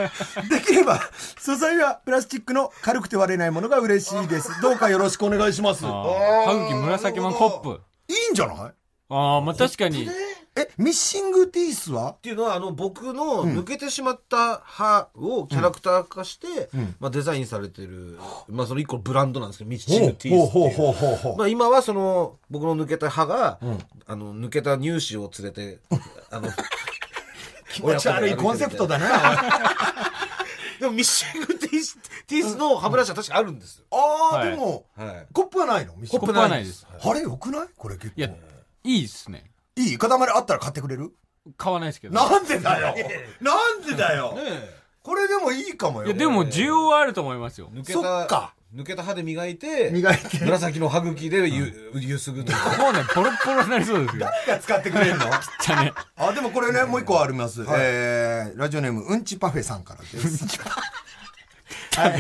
[0.51, 0.99] できれば、
[1.39, 4.49] 素材はプラスチックの軽くて割れないものが嬉しいです。
[4.61, 5.85] どうかよろしくお願いします。
[5.85, 8.73] 歯茎紫マンコップいいんじゃない？
[9.09, 10.09] ああまあ確かに
[10.55, 12.11] え、ミッシングティースは？
[12.11, 16.95] っていうのはあの僕の抜けてしまった歯をキャラクター化して、うん。
[16.99, 21.37] まあ、デザインされてる、まあ、その一個のブランドなんですけどミッシングティースってほういうほうほうほうほう。
[21.37, 23.79] まあ、今はその僕の抜けた歯が、ん。
[24.05, 25.79] あの抜けた乳歯を連れて
[26.29, 26.49] あの
[27.73, 29.07] 気持ち悪いコンセプトだな。
[30.79, 31.97] でもミッシングティース
[32.27, 34.49] ティースの歯ブラシは確かあるんですよ、ああ、はい。
[34.51, 35.95] でも、はい、コップはないの？
[35.95, 36.85] ミッシングコップはないです。
[37.01, 37.21] あれ？
[37.21, 37.67] よくない？
[37.77, 38.13] これ結構。
[38.17, 38.29] いや、
[38.83, 39.52] いいですね。
[39.75, 41.11] いい塊あったら買ってくれる？
[41.57, 42.15] 買わないですけど。
[42.15, 42.95] なんでだよ
[43.41, 44.37] なんでだよ
[45.01, 46.07] これでもいいかもよ。
[46.07, 47.69] いや、でも需要はあると思いますよ。
[47.73, 50.39] 抜けそったか抜けた歯で磨いて磨いて。
[50.39, 54.25] 紫の歯茎でゆ,、ゆすぐというもうね、ポロポロになりそうですよ。
[54.47, 55.25] 誰が使ってくれるの？
[55.61, 55.93] じゃあね。
[56.15, 57.65] あ、でもこれね、もう一個あります。
[57.67, 60.45] えー、ラジオネーム、うんちパフェさんからです。
[61.95, 62.17] は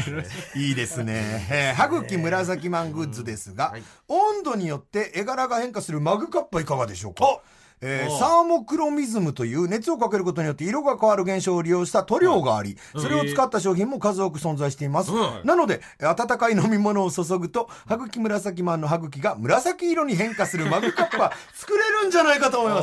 [0.55, 0.71] い、い。
[0.71, 1.47] いですね。
[1.51, 3.73] えー、歯茎紫マングッズですが、
[4.07, 7.39] 温度によって絵柄が変化するマグカップはいかがでしょうか？
[7.85, 15.11] えーサーモクロミズムという熱をかけることによって色が変わる現象を利用した塗料があり、それを使った商品も数多く存在しています。
[15.43, 22.81] なので、温かい飲み物を注ぐと、歯茎紫マンの歯茎が紫色に変化するマグカップは作れるんじゃないかと思いま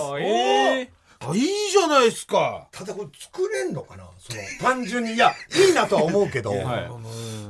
[0.86, 1.00] す。
[1.23, 2.68] ええあいいじゃないですか。
[2.73, 4.05] ただこれ作れんのかな？
[4.18, 5.12] その単純に。
[5.14, 5.35] いや
[5.68, 6.91] いいなとは思うけど、 はい。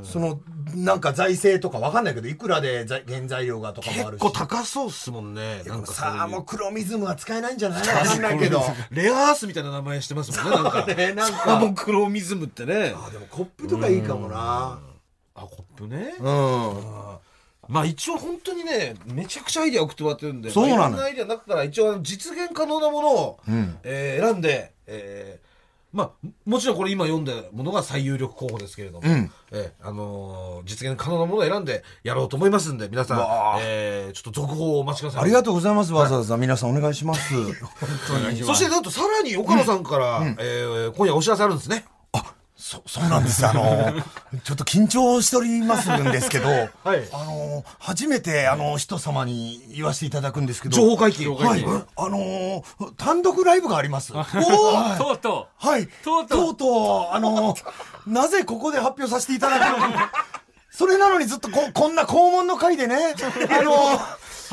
[0.05, 0.41] その
[0.75, 4.23] なんか財政とかわかんないけどいくらで材原材料がとかもあるし。
[4.23, 5.63] 結構高そうっすもんね。
[5.67, 6.43] なんかそういう。
[6.45, 7.87] クロミズムは使えないんじゃない？
[7.87, 8.63] わかんないけど。
[8.91, 10.87] レアアースみたいな名前してますもんねなんか。
[10.87, 11.39] ねなんか。
[11.39, 12.95] サーモクロミズムってね。
[12.97, 14.81] あでもコップとかいいかもな。
[15.37, 16.15] あコップね。
[16.19, 17.17] うん
[17.71, 23.79] まあ一応本当にねめちゃくちゃアイデア送ってもらってるんでそうなのまあいろんなアイデアの中から一応実現可能なものを、うん。
[23.85, 25.51] えー選んで、えー
[25.93, 29.31] まあもちろんこれ今読んだものが最有力候補ですけれども、うん。
[29.53, 33.19] えーあのー実現可能なものを選んでやろうと思いますんで皆さん
[33.61, 35.23] えーちょっと続報をお待ちください。
[35.23, 36.37] ありがとうございますわざわざ。
[36.37, 37.35] 皆さんお願いします。
[38.45, 41.85] そしてなんとさらに岡野さんから、えー今夜お知らせあるんですね
[42.61, 43.45] そ そうなんです。
[43.47, 43.95] あの
[44.45, 47.09] ちょっと緊張しておりますんですけど、はい。
[47.13, 51.35] あの初めてあの人様に言わせていただくんですけど情報解禁。
[51.35, 52.63] はい、あのー
[52.97, 54.13] 単独ライブがあります。
[54.13, 54.23] お
[54.99, 55.87] とうとはい。
[56.05, 56.39] とうとう。
[56.39, 60.13] とうとう、あのーなぜここで発表させていただくのか。
[60.71, 63.15] それなのにずっとここんな肛門の回でね、
[63.51, 64.01] あの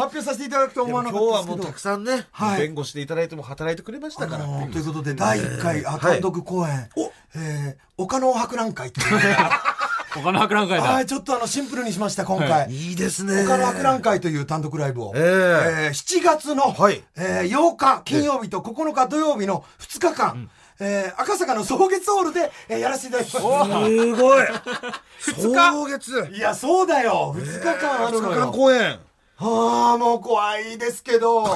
[0.04, 1.46] 表させていただくと思わなかったですけど。
[1.46, 2.62] 今日はもうたくさんね、はい。
[2.62, 6.90] 弁護していただいても働いてくれましたから、あのーということで、第1回、あ単独公演、
[7.36, 9.08] えー、岡野博覧会という。
[10.18, 10.84] 他の博覧会だ。
[10.84, 11.06] はい、。
[11.06, 12.72] ちょっとあの、シンプルにしました、今回。
[12.72, 12.94] い。
[12.94, 13.44] いですね。
[13.44, 15.22] 岡野博覧会という単独ライブを、ええ。
[15.22, 17.04] えー7月の、はい。
[17.16, 23.42] えー8日金曜日と9日土曜日の2日間、えー赤坂の草月ホールで、えーやらせていただきます。
[23.42, 24.46] すごい。
[25.20, 25.88] 二日。
[25.88, 26.30] 月。
[26.34, 27.36] いや、そうだよ。
[27.38, 28.52] 2日間あるの2日間よ。
[28.52, 29.00] 公演
[29.40, 31.56] はあ、もう怖いですけど、 もう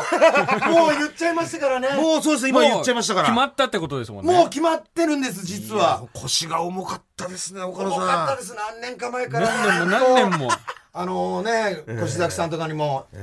[0.91, 1.89] 言っちゃいましたからね。
[1.99, 2.47] もうそうです。
[2.47, 3.27] 今言っちゃいましたから。
[3.27, 4.31] 決まったってことですもんね。
[4.31, 6.03] もう決まってるんです、実は。
[6.13, 8.07] 腰が重かったですね岡野重さん。
[8.07, 9.47] かったです、何年か前から。
[9.47, 10.49] 何年も何年も。
[10.93, 13.17] あのね、越崎さんとかにも、う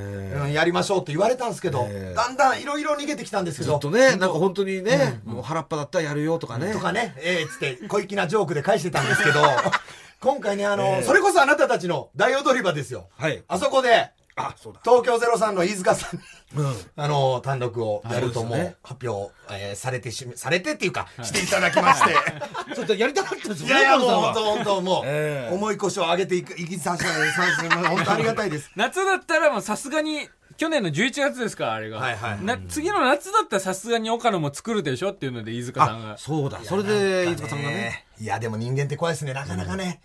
[0.46, 2.14] んやりましょうって言われたんですけど、ええ。
[2.16, 6.72] だんだんいろいろ逃げてきたんですけど、ずっとねなんか本当にね、もう腹っぱだったらやるよとかね。
[6.72, 9.42] とかね、ええつって小粋なジョークで返してたんですけど、
[10.20, 13.08] 今回ね、あの、それこそあなたたちの大踊り場ですよ。
[13.18, 13.44] はい。
[13.46, 16.22] あそこで、あそうだ東京03の飯塚さんに、
[16.64, 22.14] うんあの、単独をやるともそう発表、えーされてし、されてっていうか、していただきまして。
[22.74, 28.70] ちょっとやりたかったですよいやいや、もう本当本当もう、ええ重い腰を上げていく、いきさせて、本当ありがたいです。
[28.76, 31.98] 夏だったらもうさすがに、去年の11月ですか、あれが。
[31.98, 36.18] はいはいな次の夏だったらさすがに岡野も作るでしょっていうので、飯塚さんが。
[36.18, 40.00] そうだそれで飯塚さんがねいや、でも人間って怖いですね、なかなかね。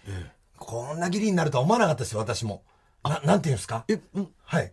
[0.57, 2.61] こんな義理になるとは思わなかったですよ、私も。
[3.03, 3.85] ななんていうんですか？
[3.87, 4.27] えうん。
[4.45, 4.71] はい。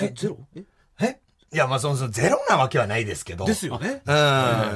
[0.00, 0.38] えゼロ？
[0.56, 0.64] え？
[1.00, 1.20] え？
[1.52, 3.44] いや、まあ、その、そのゼロなわけはないですけど。
[3.46, 4.02] ですよね。
[4.04, 4.12] う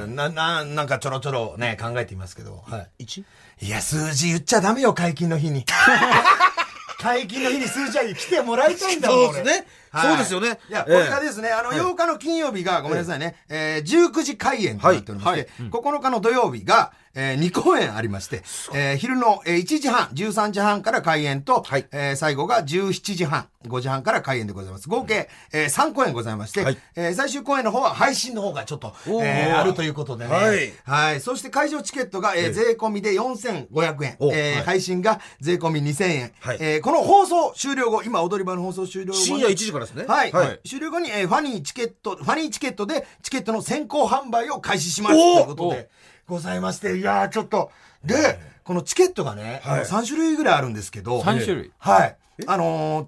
[0.07, 0.15] ん。
[0.15, 2.63] な、な、なんかちょろちょろね、考えてみますけど。
[2.67, 2.89] はい。
[3.03, 3.23] 一？
[3.61, 5.65] いや、数字言っちゃダメよ、解禁の日に。
[6.99, 9.33] 解禁の日に数字は来てもらいたいんだもん。
[9.33, 9.67] そうですね。
[9.93, 10.03] 俺。
[10.03, 10.59] そうですよね。
[10.69, 10.95] いや、こえ。
[10.95, 18.43] えれがですね、あの、8日の金曜日が、ごめんなさいね、えー19時開演となっておりまして、9日の土曜日が、えー2公演ありまして、
[18.73, 24.89] えー昼の、えー1時半、13時半から開演と、はいえー最後が17時半、5時半から開演でございます。
[24.89, 30.31] 合計、えー3公演ございまして、はいえー最終公演の方は配信の方がちょっと、えーあるということでね。
[30.33, 31.21] はいはい。
[31.21, 34.15] そして会場チケットが、えー税込みで4500円。
[34.19, 36.31] おえーはい配信が税込み2000円。
[36.39, 39.25] はいえーこの放送終了後、今踊り場の放送終了後に。
[39.25, 40.31] 深夜1時からですねはい。
[40.31, 45.15] はい終了後に、えーファニーチケット、ファニーチケットでチケットの先行販売を開始します。
[45.15, 45.89] とおいうことで、
[46.27, 47.71] ございまして、いやーちょっと、
[48.03, 51.71] で、このチケットがね、あの3種類ぐらいあるんですけど、3種類。
[51.77, 52.17] はい。
[52.47, 53.07] あのー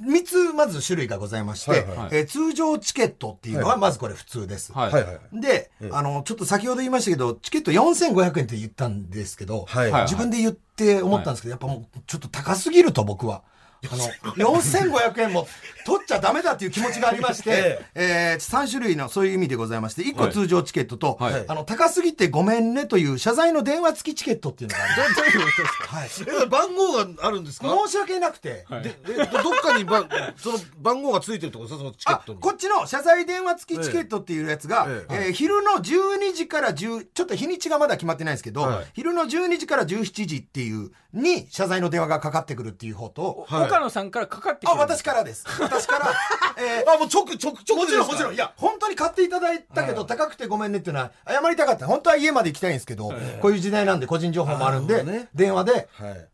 [0.00, 4.72] 3つまず種類がございまして、はいはいえー通常チケットっていうのはまずこれ普通です。
[4.72, 5.40] はいはいはい。
[5.40, 13.42] で、あの、ちょっと先ほど言いましたけど、チケット4500円って言ったんですけど、はいはい自分で言って思ったんですけど、やっぱもうちょっと高すぎると僕は。
[13.90, 14.04] あの、
[14.60, 15.46] 4500円も
[15.86, 21.44] 取っちゃダメだっていう気持ちがありまして、 えー、3種類のそういう意味でございまして、1個通常チケットと、はい。
[21.46, 25.14] あの、高すぎてごめんねという謝罪の電話付きチケットっていうのがある。
[25.14, 25.96] どういうことですか？
[25.96, 26.04] は
[26.40, 26.44] い。
[26.44, 27.68] え、番号があるんですか？
[27.86, 30.06] 申し訳なくて、で、えどどっかにば
[30.36, 31.78] その番号がついてるってことですか？
[31.78, 32.40] そのチケッあトに。
[32.40, 35.14] こっちの謝罪電話付きチケットっていうやつが、ええ。
[35.28, 38.86] ー昼の12時から10ちょっと日にちがまだ決まってないんですけど、はい。
[38.94, 43.66] 昼の12時から17時っていうに謝罪の電話がかかってくるっていう方と、はい。
[43.66, 44.80] 岡野さんからかかってくある。
[44.80, 45.46] 私からです。
[45.60, 46.12] 私から、
[46.62, 48.34] えーあ、もう直、直、直もちろんもちろん。
[48.34, 51.86] いや本当に買っていただいたけど、高くてごめんねっていうのは謝りたかった。
[51.86, 55.28] 本当は家まで行きたいんですけど、こういう時代なんで個人情報もあるんでなるほどね。
[55.34, 55.78] 電話で、は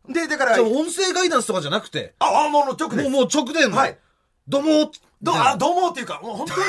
[0.09, 0.13] い。
[0.13, 3.77] でだからじゃあ音声ガイダンスとかじゃなくて、ああもう直でもう、もう直での？
[3.77, 3.97] はい。
[4.47, 4.91] どうも。
[5.21, 6.61] どうあどうもっていうかもう本当に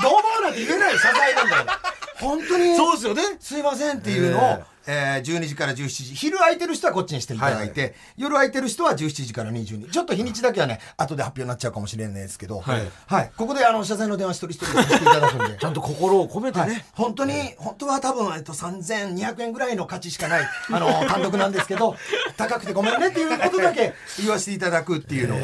[0.00, 1.80] どうもなんて言えない謝罪なんだから。
[2.20, 2.76] 本当に。
[2.76, 3.22] そうですよね。
[3.40, 6.04] すいませんっていうのを、えー12時から17時。
[6.14, 13.30] 昼空いてる人はこっちにしていただいて、夜空いてる人は17時から22ちょっと日にちだけはね後で発表になっちゃうかもしれないですけど、はい。
[13.36, 15.56] ここであの謝罪の電話一人一人させていただくんで。
[15.58, 16.70] ちゃんと心を込めてはい。
[16.70, 16.84] ね。
[16.92, 21.96] 本当に、本当は多分、えっと、3200円ぐらいの価値しかない、あの、 単独なんですけど、
[22.36, 25.38] 高くてごめんねっていうことだけ言わせていただくっていうの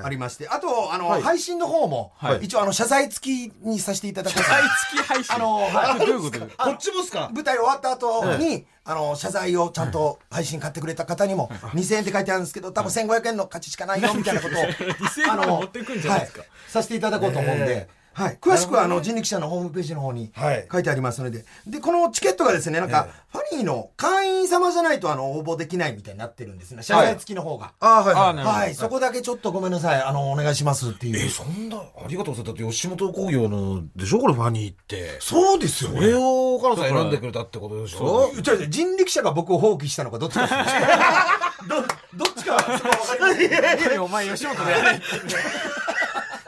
[0.00, 1.22] がありまして、あと、あの、はい。
[1.22, 2.40] 配信の方も、はい。
[2.44, 4.34] 一応、あの、謝罪付きにさせていただく。
[4.38, 5.34] 謝罪付き配信。
[5.34, 5.98] あの、はい。
[6.00, 6.40] どういうこと？
[6.40, 7.30] こっちもっすか？
[7.32, 14.62] 舞台終わった後に、あの、謝罪をちゃんと配信買ってくれた方にも、2000円って書いてあるんですけど、多分1500円の価値しかないよ、みたいなことを、
[15.08, 16.40] 2000円持ってくんじゃないですか。
[16.40, 16.48] はい。
[16.68, 18.38] させていただこうと思うんで、はい。
[18.40, 26.82] 詳しくは、あの、人力車のホームページの方にはい書いてありますので、で、このチケットがですね、なんか、ファニーの会員様じゃないと、あの、応募できないみたいになってるんですね。
[26.82, 27.72] 謝罪付きの方が。
[27.80, 28.28] あはいはい。
[28.30, 28.74] あなるほどはい。
[28.74, 30.02] そこだけちょっとごめんなさい。
[30.02, 31.26] あの、お願いしますっていう。
[31.26, 32.58] え、そんな、ありがとうございます。
[32.60, 34.18] だって吉本興業の、でしょ？
[34.20, 35.16] これファニーって。
[35.20, 38.30] そうですよそれを岡野さん選んでくれたってことでしょ？
[38.36, 40.46] 違う人力車が僕を放棄したのかどっちか
[41.68, 41.76] ど
[42.24, 45.00] どっちかは分かりませんお前吉本でやれ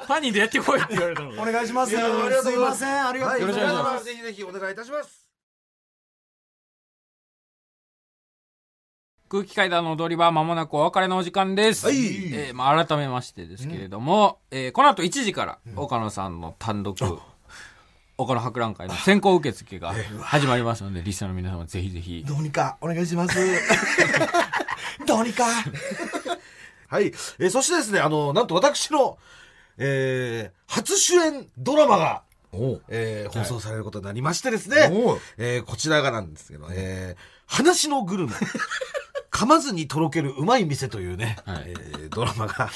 [0.06, 0.80] ファニーでやってこい。
[0.82, 1.92] って言われたのお願いします。
[1.92, 4.04] いやありがとうすいございませんありがとうよろしくお願いします。
[4.04, 5.26] ぜひぜひお願いいたします。
[9.28, 11.86] 空気階段の踊り場まもなくお別れのお時間です。
[11.86, 11.96] はい。
[11.96, 16.96] えーまあ、改めましてですけれども、えーこの後1時から岡野さんの単独、
[18.16, 22.24] 岡野博覧会の先行受付が始まりますので、リスナーの皆様ぜひぜひ。
[22.26, 23.36] どうにかお願いします。
[25.06, 25.44] どうにか。
[26.88, 27.06] はい。
[27.06, 29.18] えーそしてですね、あの、なんと私の、
[29.78, 32.22] えー初主演ドラマが、
[32.88, 34.90] えー放送されることになりましてですね、
[35.38, 38.32] えーこちらがなんですけど、えー話のグルメ。
[39.30, 41.64] 噛まずにとろけるうまい店というね、はい。
[41.68, 42.70] えードラマが、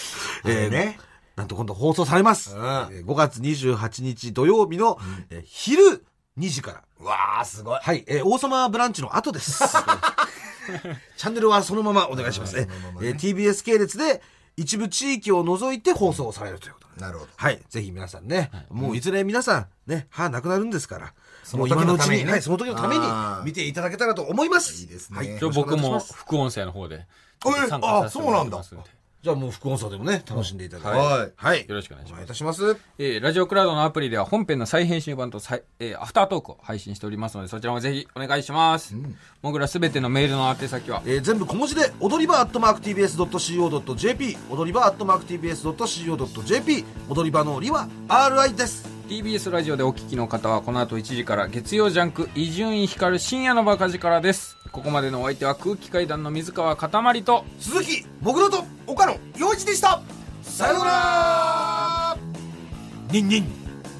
[0.44, 0.98] えーね。
[1.36, 2.54] なんと今度放送されます。
[2.54, 2.60] うん。
[2.60, 4.98] えー5月28日土曜日の、
[5.30, 6.04] えー昼
[6.38, 7.04] 2時から。
[7.04, 7.80] わあすごい。
[7.82, 9.64] はい、えー王様ブランチの後です。
[11.16, 12.56] チャンネルはそのままお願いします。
[12.56, 12.68] ね。
[13.00, 14.22] えー TBS 系列で
[14.60, 16.88] 一部地域を除いて放送されるということ。
[16.94, 17.00] で。
[17.00, 17.30] なるほど。
[17.34, 17.60] はい。
[17.70, 22.32] ぜひ皆さんね、もういずれ皆さんね、歯なくなるんですから、その時のためにね。
[22.32, 23.04] はい、その時のために
[23.44, 24.82] 見ていただけたらと思います。
[24.82, 25.16] いいですね。
[25.16, 25.38] はい。
[25.54, 27.06] 僕も副音声の方で
[27.46, 28.84] え参加させてもらいますんで
[29.22, 30.98] じゃあもう副音声でもね、楽しんでいただいて。
[30.98, 31.66] はいはい。
[31.68, 32.76] よろしくお願いしますお願いいたします。
[32.98, 38.94] えーラジオクラウドのアプリでは本編の再編集版と再、えーアフタートークを配信しておりますので、そちらもぜひお願いします。
[39.42, 54.59] もぐらすべてのメールの宛先は、えー全部小文字で踊り場アットマーク TBS.CO.JP 踊り場アットマーク TBS.CO.JP 踊り場のりは RI です TBS ラジオでお聞きの方はこの後1時から月曜ジャンク伊集院光る深夜のバカ力です。
[54.72, 60.00] ここまでのお相手は空気階段の水川かたまりと、鈴木もぐろと岡野陽一でした。
[60.42, 62.16] さようなら。
[63.10, 63.46] ニンニン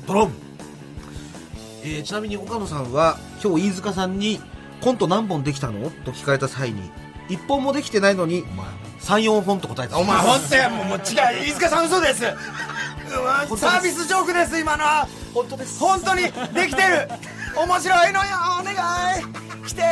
[0.07, 0.33] ドロン、
[1.83, 4.41] えーちなみに岡野さんは今日飯塚さんに
[4.81, 6.91] 「コント何本できたの?」と聞かれた際に
[7.29, 8.45] 1本もできてないのに
[9.01, 9.99] 34本と答えた。
[9.99, 10.71] お前本当や。
[10.71, 11.01] もう違う。
[11.49, 12.21] 飯塚さん嘘です。
[12.21, 15.09] サービスジョークです今のは。
[15.35, 15.81] 本当です。
[15.81, 16.31] 本当にで
[16.69, 17.09] きてる
[17.57, 19.67] 面白いのよお願い。
[19.67, 19.83] 来て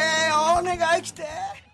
[0.59, 1.68] お願い来て。